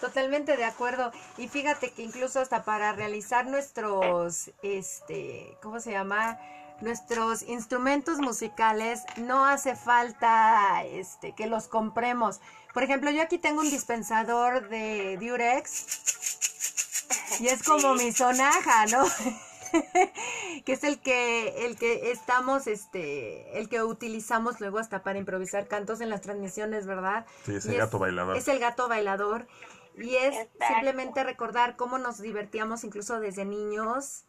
[0.00, 1.10] Totalmente de acuerdo.
[1.38, 6.38] Y fíjate que incluso hasta para realizar nuestros, este, ¿cómo se llama?
[6.80, 12.40] Nuestros instrumentos musicales no hace falta, este, que los compremos.
[12.74, 15.86] Por ejemplo, yo aquí tengo un dispensador de Durex
[17.40, 19.04] y es como mi sonaja, ¿no?
[20.64, 25.68] que es el que el que estamos este el que utilizamos luego hasta para improvisar
[25.68, 27.26] cantos en las transmisiones, ¿verdad?
[27.44, 28.36] Sí, es Y el gato bailador.
[28.36, 29.46] Es el gato bailador.
[29.96, 30.66] Y es Exacto.
[30.68, 34.24] simplemente recordar cómo nos divertíamos incluso desde niños,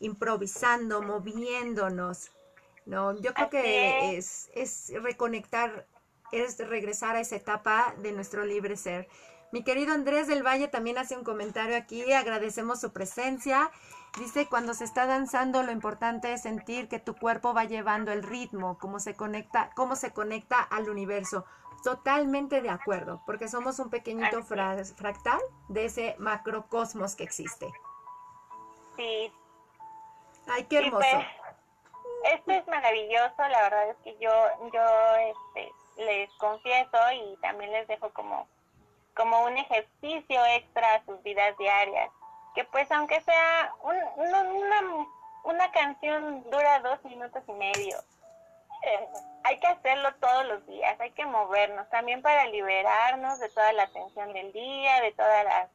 [0.00, 2.30] improvisando, moviéndonos.
[2.84, 5.86] No, yo creo que es, es reconectar,
[6.32, 9.08] es regresar a esa etapa de nuestro libre ser.
[9.52, 13.70] Mi querido Andrés del Valle también hace un comentario aquí, agradecemos su presencia.
[14.18, 18.22] Dice, cuando se está danzando, lo importante es sentir que tu cuerpo va llevando el
[18.22, 21.44] ritmo, cómo se conecta, cómo se conecta al universo.
[21.84, 27.70] Totalmente de acuerdo, porque somos un pequeñito fra- fractal de ese macrocosmos que existe.
[28.96, 29.32] Sí.
[30.48, 31.28] Ay, qué pues, hermoso.
[32.32, 34.30] esto es maravilloso, la verdad es que yo,
[34.72, 38.48] yo este, les confieso y también les dejo como,
[39.14, 42.10] como un ejercicio extra a sus vidas diarias,
[42.54, 45.06] que pues aunque sea un- un- una,
[45.44, 47.98] una canción dura dos minutos y medio,
[48.82, 49.08] eh,
[49.44, 53.86] hay que hacerlo todos los días, hay que movernos también para liberarnos de toda la
[53.88, 55.68] tensión del día, de todas las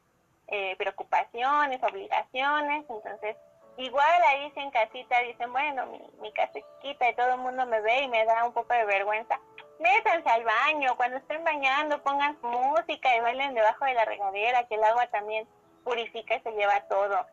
[0.48, 3.36] eh, preocupaciones, obligaciones, entonces
[3.76, 7.66] igual ahí en casita dicen, bueno, mi, mi casa es chiquita y todo el mundo
[7.66, 9.40] me ve y me da un poco de vergüenza,
[9.78, 14.74] métanse al baño, cuando estén bañando pongan música y bailen debajo de la regadera, que
[14.74, 15.48] el agua también
[15.84, 17.26] purifica y se lleva todo.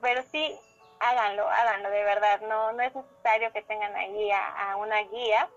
[0.00, 0.58] Pero sí,
[1.00, 5.48] háganlo, háganlo, de verdad, no, no es necesario que tengan ahí a, una guía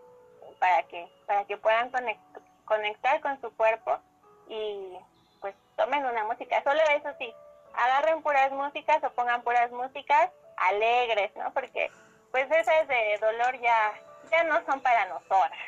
[0.59, 3.99] para que, para que puedan conect- conectar con su cuerpo
[4.47, 4.97] y
[5.39, 6.61] pues tomen una música.
[6.63, 7.33] Solo eso sí,
[7.75, 11.53] agarren puras músicas o pongan puras músicas alegres, ¿no?
[11.53, 11.91] Porque
[12.31, 13.93] pues esas de dolor ya,
[14.31, 15.59] ya no son para nosotras.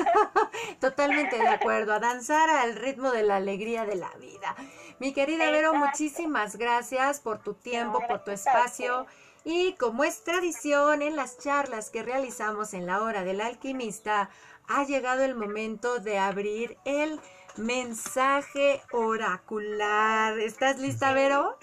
[0.80, 4.56] Totalmente de acuerdo, a danzar al ritmo de la alegría de la vida.
[4.98, 9.06] Mi querida Vero, muchísimas gracias por tu tiempo, por tu espacio.
[9.44, 14.30] Y como es tradición en las charlas que realizamos en la hora del alquimista,
[14.68, 17.20] ha llegado el momento de abrir el
[17.58, 20.38] mensaje oracular.
[20.38, 21.58] ¿Estás lista, Vero?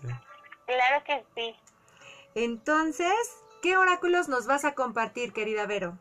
[0.66, 1.56] claro que sí.
[2.36, 3.14] Entonces,
[3.62, 5.98] ¿qué oráculos nos vas a compartir, querida Vero?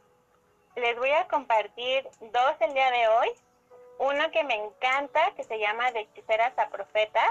[0.77, 3.29] Les voy a compartir dos el día de hoy.
[3.99, 7.31] Uno que me encanta, que se llama De hechiceras a profetas,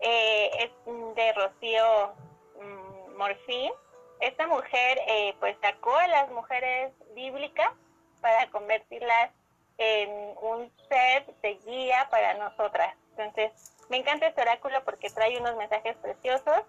[0.00, 0.70] eh, es
[1.14, 2.14] de Rocío
[2.60, 3.72] mm, Morfín.
[4.20, 7.70] Esta mujer eh, pues sacó a las mujeres bíblicas
[8.20, 9.30] para convertirlas
[9.80, 12.94] en un set de guía para nosotras.
[13.16, 13.50] Entonces,
[13.88, 16.60] me encanta este oráculo porque trae unos mensajes preciosos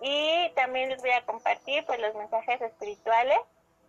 [0.00, 3.38] y también les voy a compartir pues los mensajes espirituales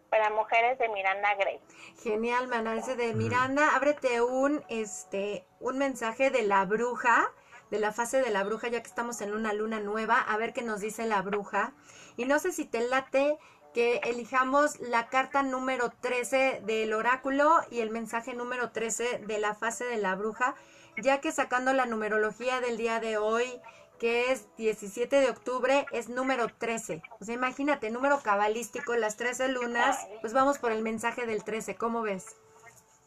[0.09, 1.59] para mujeres de Miranda Gray.
[2.01, 7.31] Genial, mana, ese de Miranda, ábrete un este un mensaje de la bruja,
[7.69, 10.53] de la fase de la bruja, ya que estamos en una luna nueva, a ver
[10.53, 11.73] qué nos dice la bruja.
[12.17, 13.37] Y no sé si te late
[13.75, 19.53] que elijamos la carta número 13 del oráculo y el mensaje número 13 de la
[19.53, 20.55] fase de la bruja,
[20.95, 23.61] ya que sacando la numerología del día de hoy,
[23.99, 27.03] que es 17 de octubre, es número 13.
[27.19, 31.75] O sea, imagínate, número cabalístico, las 13 lunas, pues vamos por el mensaje del 13,
[31.75, 32.37] ¿cómo ves?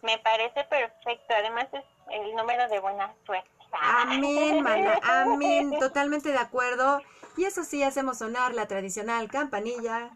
[0.02, 3.48] Me parece perfecto, además es el número de buena suerte.
[3.72, 7.00] Amén, mana, amén, totalmente de acuerdo.
[7.38, 10.10] Y eso sí, hacemos sonar la tradicional campanilla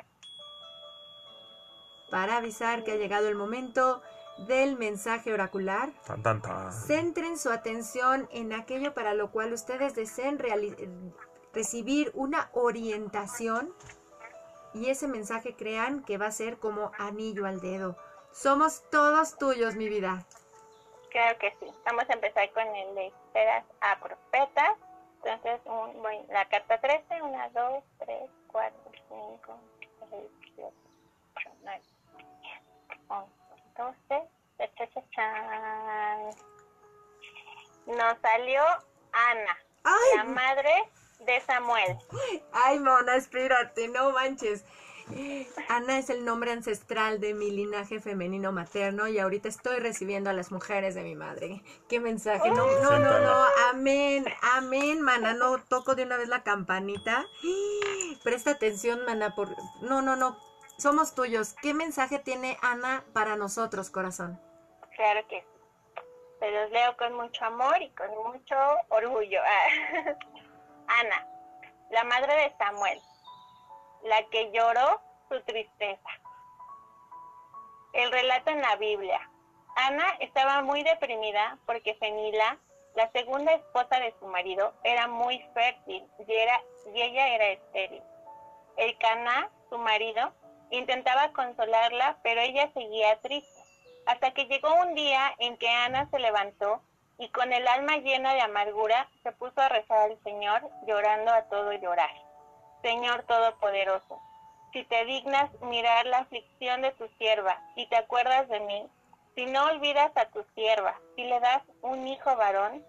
[2.12, 4.02] para avisar que ha llegado el momento
[4.46, 5.88] del mensaje oracular.
[6.06, 6.70] Tan, tan, tan.
[6.72, 10.38] Centren su atención en aquello para lo cual ustedes deseen
[11.54, 13.74] recibir una orientación
[14.74, 17.96] y ese mensaje crean que va a ser como anillo al dedo.
[18.30, 20.26] Somos todos tuyos, mi vida.
[21.10, 21.66] Claro que sí.
[21.86, 24.76] Vamos a empezar con el de esperas a profetas.
[25.24, 29.60] Entonces, un, voy- la carta 13, 1, 2, 3, 4, 5,
[30.10, 30.22] 6,
[30.56, 30.72] 7,
[31.36, 32.01] 8, 9, 10,
[33.12, 33.30] 11,
[33.76, 33.96] 12,
[34.58, 36.30] cha, cha, cha, chan.
[37.86, 38.62] Nos salió
[39.12, 40.16] Ana, ¡Ay!
[40.16, 40.90] la madre
[41.20, 41.98] de Samuel.
[42.52, 44.64] Ay, mona, espérate, no manches.
[45.68, 50.32] Ana es el nombre ancestral de mi linaje femenino materno y ahorita estoy recibiendo a
[50.32, 51.62] las mujeres de mi madre.
[51.88, 52.50] ¿Qué mensaje?
[52.50, 53.44] No, no, no, no.
[53.70, 55.34] Amén, amén, mana.
[55.34, 57.26] No toco de una vez la campanita.
[58.24, 59.34] Presta atención, mana.
[59.34, 59.50] Por...
[59.82, 60.38] No, no, no.
[60.82, 61.54] Somos tuyos.
[61.62, 64.40] ¿Qué mensaje tiene Ana para nosotros, corazón?
[64.96, 66.02] Claro que sí.
[66.40, 68.56] Se los leo con mucho amor y con mucho
[68.88, 69.40] orgullo.
[70.88, 71.28] Ana,
[71.88, 73.00] la madre de Samuel,
[74.02, 76.10] la que lloró su tristeza.
[77.92, 79.20] El relato en la Biblia.
[79.76, 82.58] Ana estaba muy deprimida porque Fenila,
[82.96, 86.60] la segunda esposa de su marido, era muy fértil y, era,
[86.92, 88.02] y ella era estéril.
[88.78, 90.34] El Caná, su marido,
[90.72, 93.62] intentaba consolarla, pero ella seguía triste.
[94.06, 96.82] Hasta que llegó un día en que Ana se levantó
[97.18, 101.42] y con el alma llena de amargura se puso a rezar al Señor, llorando a
[101.42, 102.10] todo llorar.
[102.82, 104.20] Señor Todopoderoso,
[104.72, 108.88] si te dignas mirar la aflicción de tu sierva y te acuerdas de mí,
[109.34, 112.84] si no olvidas a tu sierva, si le das un hijo varón,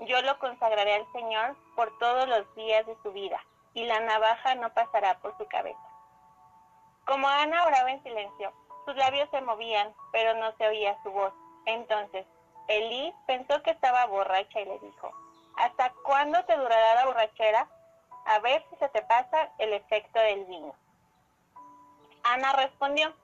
[0.00, 3.40] yo lo consagraré al Señor por todos los días de su vida,
[3.74, 5.89] y la navaja no pasará por su cabeza.
[7.04, 8.52] Como Ana oraba en silencio,
[8.84, 11.32] sus labios se movían, pero no se oía su voz.
[11.66, 12.26] Entonces,
[12.68, 15.12] Elí pensó que estaba borracha y le dijo,
[15.56, 17.68] ¿Hasta cuándo te durará la borrachera?
[18.26, 20.74] a ver si se te pasa el efecto del vino.
[22.22, 23.14] Ana respondió,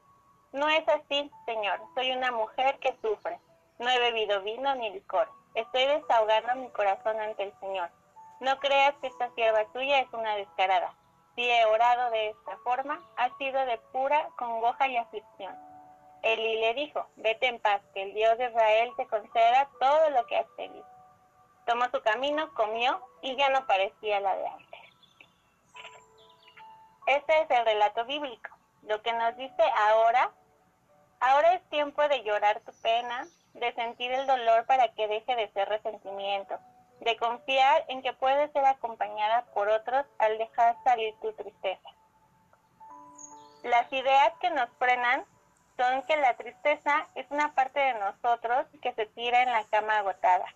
[0.52, 3.38] no es así, señor, soy una mujer que sufre.
[3.78, 5.28] No he bebido vino ni licor.
[5.54, 7.90] Estoy desahogando mi corazón ante el Señor.
[8.40, 10.94] No creas que esta sierva tuya es una descarada.
[11.36, 15.54] Si he orado de esta forma, ha sido de pura congoja y aflicción.
[16.22, 20.26] Eli le dijo, vete en paz, que el Dios de Israel te conceda todo lo
[20.26, 20.86] que has pedido.
[21.66, 24.80] Tomó su camino, comió y ya no parecía la de antes.
[27.06, 28.50] Este es el relato bíblico.
[28.82, 30.32] Lo que nos dice ahora,
[31.20, 35.52] ahora es tiempo de llorar tu pena, de sentir el dolor para que deje de
[35.52, 36.58] ser resentimiento,
[37.00, 41.90] de confiar en que puede ser acompañada por otros al dejar salir tu tristeza.
[43.62, 45.24] Las ideas que nos frenan
[45.76, 49.98] son que la tristeza es una parte de nosotros que se tira en la cama
[49.98, 50.46] agotada,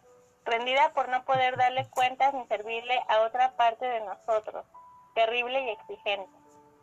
[0.45, 4.65] rendida por no poder darle cuentas ni servirle a otra parte de nosotros,
[5.15, 6.31] terrible y exigente.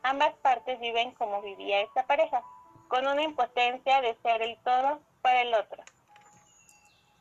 [0.03, 2.43] Ambas partes viven como vivía esta pareja,
[2.87, 5.83] con una impotencia de ser el todo para el otro.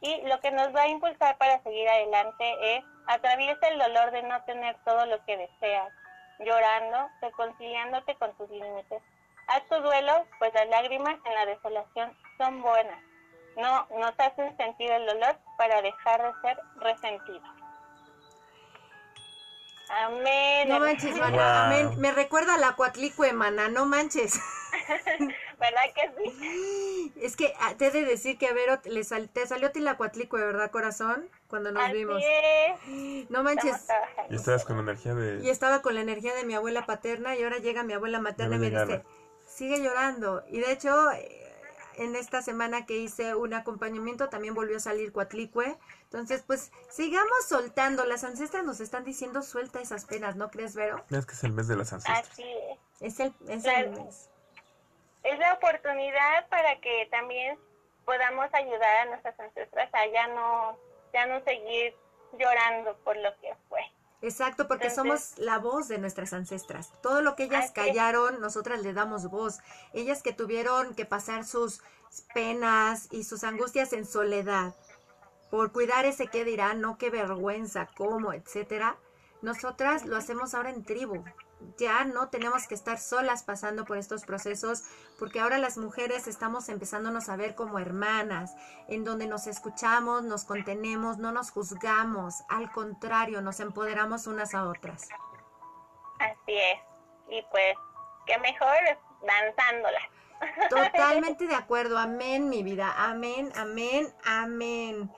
[0.00, 4.22] Y lo que nos va a impulsar para seguir adelante es atraviesa el dolor de
[4.22, 5.92] no tener todo lo que deseas,
[6.40, 9.02] llorando, reconciliándote con tus límites.
[9.48, 13.02] Haz tu duelo, pues las lágrimas en la desolación son buenas.
[13.56, 17.55] No nos hacen sentir el dolor para dejar de ser resentidos.
[19.88, 20.68] Amén.
[20.68, 21.64] No manches, mana, Wow.
[21.86, 22.00] amén.
[22.00, 24.40] Me recuerda a la cuatlicue, mana, no manches.
[25.58, 27.12] ¿Verdad que sí?
[27.22, 30.38] Es que ah, te he de decir que a Vero le sal- te salió Tlacuatlicue,
[30.44, 31.30] ¿verdad, corazón?
[31.48, 32.20] Cuando nos Así vimos.
[32.22, 33.26] es.
[33.30, 33.86] No manches.
[34.28, 35.50] Y estabas con la energía Y de...
[35.50, 38.58] estaba con la energía de mi abuela paterna y ahora llega mi abuela materna y
[38.58, 39.04] me dice,
[39.46, 40.44] sigue llorando.
[40.48, 40.94] Y de hecho,
[41.96, 45.76] en esta semana que hice un acompañamiento también volvió a salir Cuatlicue.
[46.04, 48.04] Entonces, pues sigamos soltando.
[48.04, 51.04] Las ancestras nos están diciendo suelta esas penas, ¿no crees, Vero?
[51.10, 52.30] Es que es el mes de las ancestras.
[52.30, 52.78] Así es.
[53.14, 53.90] Es el, es el Claro.
[54.04, 54.30] mes.
[55.22, 57.58] Es la oportunidad para que también
[58.04, 60.78] podamos ayudar a nuestras ancestras a ya no,
[61.12, 61.94] ya no seguir
[62.38, 63.80] llorando por lo que fue.
[64.22, 66.90] Exacto, porque Entonces- somos la voz de nuestras ancestras.
[67.02, 69.58] Todo lo que ellas callaron, nosotras le damos voz.
[69.92, 71.80] Ellas que tuvieron que pasar sus
[72.34, 74.74] penas y sus angustias en soledad
[75.50, 78.96] por cuidar ese qué dirán, no qué vergüenza, cómo, etcétera.
[79.42, 81.22] Nosotras lo hacemos ahora en tribu.
[81.78, 84.82] Ya no tenemos que estar solas pasando por estos procesos,
[85.18, 88.54] porque ahora las mujeres estamos empezándonos a ver como hermanas,
[88.88, 94.68] en donde nos escuchamos, nos contenemos, no nos juzgamos, al contrario, nos empoderamos unas a
[94.68, 95.08] otras.
[96.18, 96.78] Así es.
[97.28, 97.74] Y pues,
[98.26, 98.76] qué mejor
[99.22, 100.00] danzándola.
[100.70, 105.10] Totalmente de acuerdo, amén, mi vida, amén, amén, amén.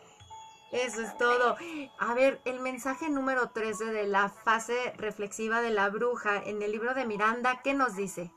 [0.73, 1.57] Eso es todo.
[1.99, 6.73] A ver, el mensaje número 13 de la fase reflexiva de la bruja en el
[6.73, 8.31] libro de Miranda, ¿qué nos dice?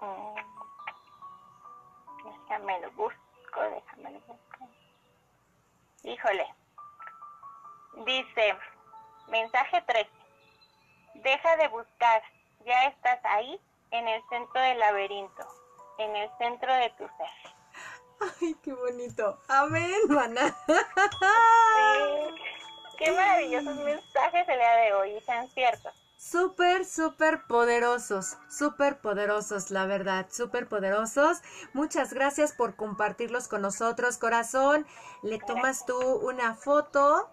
[0.00, 0.34] Mm.
[2.24, 4.68] Déjame lo busco, déjame lo busco.
[6.04, 6.46] Híjole.
[8.06, 8.56] Dice,
[9.28, 10.10] mensaje 13.
[11.14, 12.22] Deja de buscar,
[12.64, 13.60] ya estás ahí,
[13.90, 15.46] en el centro del laberinto,
[15.98, 17.57] en el centro de tu ser.
[18.20, 19.40] Ay, qué bonito.
[19.48, 20.56] Amén, maná.
[20.66, 20.74] Sí.
[22.98, 25.92] Qué maravillosos mensajes el día de hoy, y sean ciertos.
[26.16, 31.38] Súper, súper poderosos, súper poderosos, la verdad, súper poderosos.
[31.74, 34.84] Muchas gracias por compartirlos con nosotros, corazón.
[35.22, 37.30] Le tomas tú una foto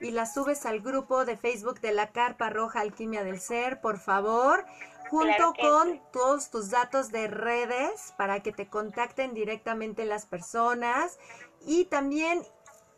[0.00, 3.98] y la subes al grupo de Facebook de la Carpa Roja Alquimia del Ser, por
[3.98, 4.64] favor,
[5.10, 6.02] junto Claro con sí.
[6.12, 11.18] todos tus datos de redes para que te contacten directamente las personas
[11.66, 12.46] y también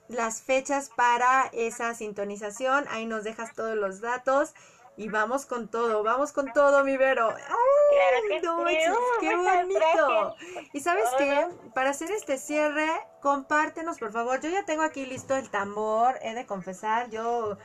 [0.09, 2.87] las fechas para esa sintonización.
[2.91, 4.55] Ahí nos dejas todos los datos
[4.97, 7.31] y vamos con todo, vamos con todo, mi Vero.
[7.31, 8.77] ¡Ay, Claro no sí.
[8.91, 10.37] Uh, qué bonito!
[10.73, 12.89] Y sabes qué, para hacer este cierre,
[13.23, 14.41] compártenos, por favor.
[14.41, 17.57] Yo ya tengo aquí listo el tambor, he de confesar, yo...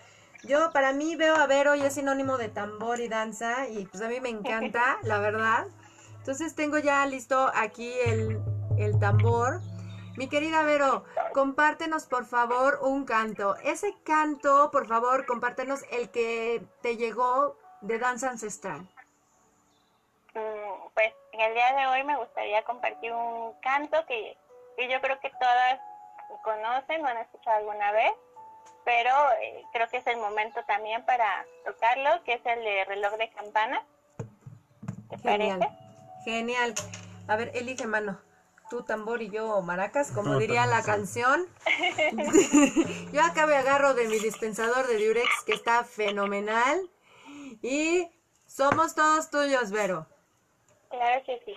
[0.48, 4.04] Yo, para mí, veo a Vero y es sinónimo de tambor y danza, y pues
[4.04, 5.66] a mí me encanta, la verdad.
[6.18, 8.40] Entonces tengo ya listo aquí el,
[8.78, 9.62] el tambor.
[10.18, 13.56] Mi querida Vero, compártenos por favor un canto.
[13.64, 18.88] Ese canto, por favor, compártenos el que te llegó de danza ancestral.
[20.34, 24.38] Mm, Pues en el día de hoy me gustaría compartir un canto que,
[24.78, 25.80] que yo creo que todas
[26.44, 28.14] conocen o han escuchado alguna vez,
[28.86, 29.12] pero
[29.42, 33.30] eh, creo que es el momento también para tocarlo, que es el de reloj de
[33.32, 33.84] campana.
[35.10, 35.78] ¿Te Genial, parece?
[36.24, 36.74] genial.
[37.28, 38.22] A ver, elige mano.
[38.70, 41.46] Tú tambor y yo maracas, como Tú diría la canción.
[43.14, 46.90] yo acá me agarro de mi dispensador de Durex que está fenomenal.
[47.62, 48.10] Y
[48.48, 50.08] somos todos tuyos, Vero.
[50.90, 51.56] Claro que sí.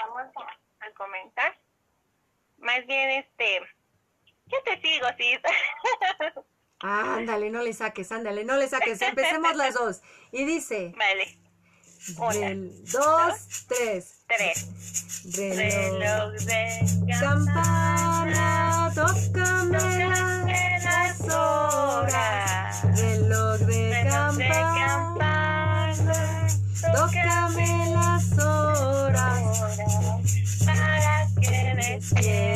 [0.00, 1.56] Vamos a, a comentar.
[2.58, 3.60] Más bien, este,
[4.46, 5.38] yo te sigo, sí.
[6.80, 9.00] Ándale, no le saques, ándale, no le saques.
[9.00, 10.02] Empecemos las dos.
[10.32, 11.38] Y dice, vale,
[12.18, 14.24] Una, del, dos, tres.
[14.26, 14.66] tres.
[15.34, 22.82] Reloj, Reloj de campana, tócame Tócame las horas.
[23.00, 26.46] Reloj de Reloj de campana, campana,
[26.92, 29.42] tócame las horas.
[30.66, 32.53] para que Despierten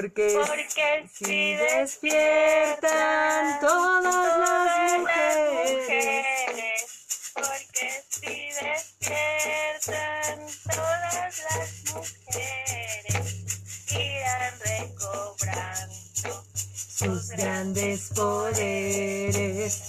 [0.00, 6.86] Porque porque si despiertan todas las mujeres,
[7.34, 13.44] porque si despiertan todas las mujeres,
[13.90, 19.82] irán recobrando sus grandes poderes.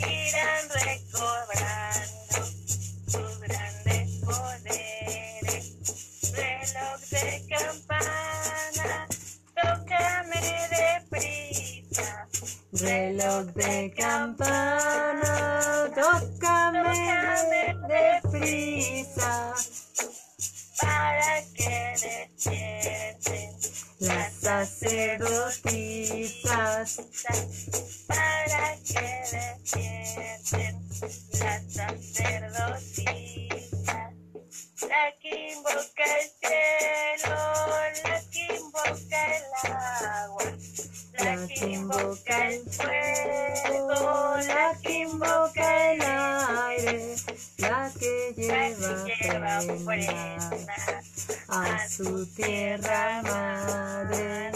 [0.00, 2.13] irán recobrando
[12.74, 19.54] Reloj de campana, tócame deprisa.
[20.80, 23.54] Para que despierten
[24.00, 27.00] Las sacerdotisas,
[28.08, 30.74] para que despierten
[31.38, 33.73] las sacerdotisas.
[34.88, 37.36] La que invoca el cielo,
[38.04, 40.44] la que invoca el agua,
[41.18, 47.16] la que invoca el fuego, la que invoca el aire,
[47.58, 51.02] la que lleva ofrenda
[51.48, 54.50] a su tierra madre.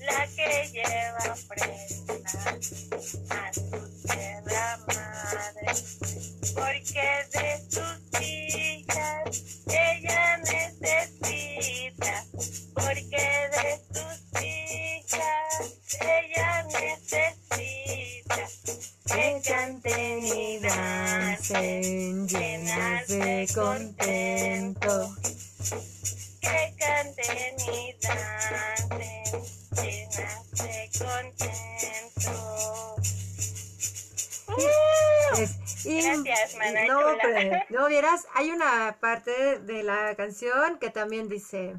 [0.00, 2.30] la que lleva ofrenda
[3.30, 4.85] a su tierra madre,
[6.56, 12.24] porque de sus hijas ella necesita,
[12.74, 13.26] porque
[13.56, 15.50] de sus hijas
[16.00, 18.38] ella necesita
[19.06, 25.16] Que canten y dancen llenas de contento.
[26.40, 29.24] que canten y dancen
[29.76, 32.36] llenas de contento.
[35.38, 41.28] Es Gracias, mana no, pero- no vieras, hay una parte de la canción que también
[41.28, 41.74] dice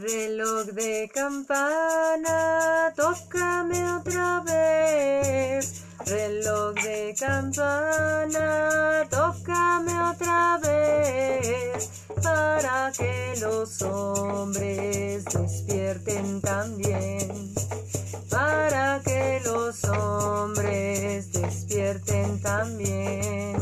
[0.00, 5.84] reloj de campana, tócame otra vez.
[6.06, 11.90] Reloj de campana, tócame otra vez
[12.22, 17.52] para que los hombres despierten también
[18.30, 23.56] para que los hombres despierten también.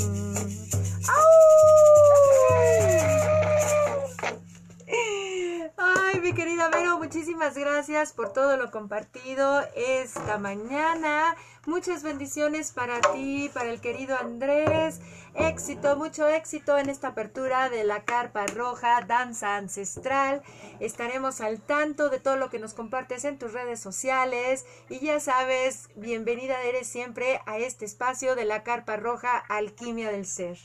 [5.78, 11.36] Ay, mi querida Vero, muchísimas gracias por todo lo compartido esta mañana.
[11.66, 15.00] Muchas bendiciones para ti, para el querido Andrés.
[15.38, 20.42] Éxito, mucho éxito en esta apertura de la Carpa Roja, Danza Ancestral.
[20.80, 24.66] Estaremos al tanto de todo lo que nos compartes en tus redes sociales.
[24.88, 30.24] Y ya sabes, bienvenida eres siempre a este espacio de la Carpa Roja, Alquimia del
[30.26, 30.56] Ser.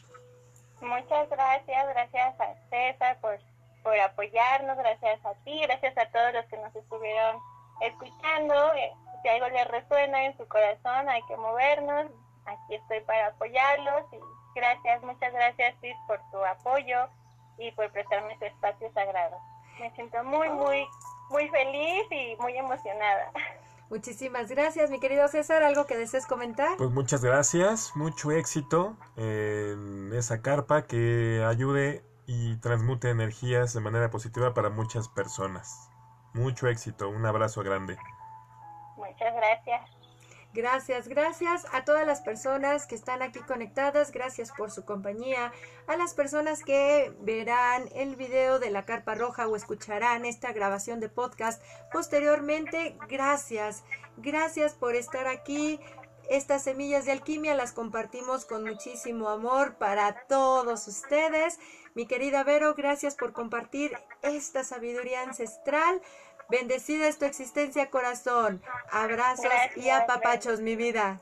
[0.79, 3.39] Muchas gracias, gracias a César por,
[3.83, 7.37] por apoyarnos, gracias a ti, gracias a todos los que nos estuvieron
[7.81, 8.73] escuchando.
[8.75, 8.91] Eh,
[9.21, 12.07] Si algo les resuena en su corazón, hay que movernos.
[12.45, 17.07] Aquí estoy para apoyarlos y gracias, muchas gracias, Cis, por tu apoyo
[17.57, 19.37] y por prestarme este espacio sagrado.
[19.79, 20.87] Me siento muy, muy,
[21.29, 23.31] muy feliz y muy emocionada.
[23.89, 25.63] Muchísimas gracias, mi querido César.
[25.63, 26.77] ¿Algo que desees comentar?
[26.77, 34.09] Pues muchas gracias, mucho éxito en esa carpa que ayude y transmute energías de manera
[34.09, 35.89] positiva para muchas personas.
[36.33, 37.97] Mucho éxito, un abrazo grande.
[38.95, 40.00] Muchas gracias.
[40.53, 45.53] Gracias, gracias a todas las personas que están aquí conectadas, gracias por su compañía,
[45.87, 50.99] a las personas que verán el video de la carpa roja o escucharán esta grabación
[50.99, 53.83] de podcast posteriormente, gracias,
[54.17, 55.79] gracias por estar aquí.
[56.29, 61.59] Estas semillas de alquimia las compartimos con muchísimo amor para todos ustedes.
[61.93, 63.91] Mi querida Vero, gracias por compartir
[64.21, 66.01] esta sabiduría ancestral.
[66.51, 68.61] Bendecida es tu existencia, corazón.
[68.91, 71.21] Abrazos y Gracias, apapachos, mi vida.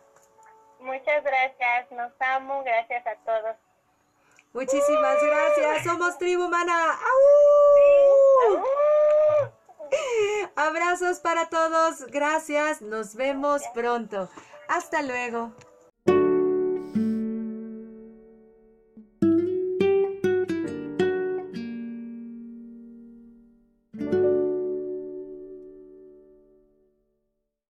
[0.80, 3.56] Muchas gracias, nos amo, gracias a todos.
[4.54, 5.84] Muchísimas gracias.
[5.84, 6.94] Somos tribu humana.
[6.94, 8.64] ¡Au!
[10.56, 12.08] Abrazos para todos.
[12.08, 12.82] Gracias.
[12.82, 14.30] Nos vemos pronto.
[14.68, 15.52] Hasta luego.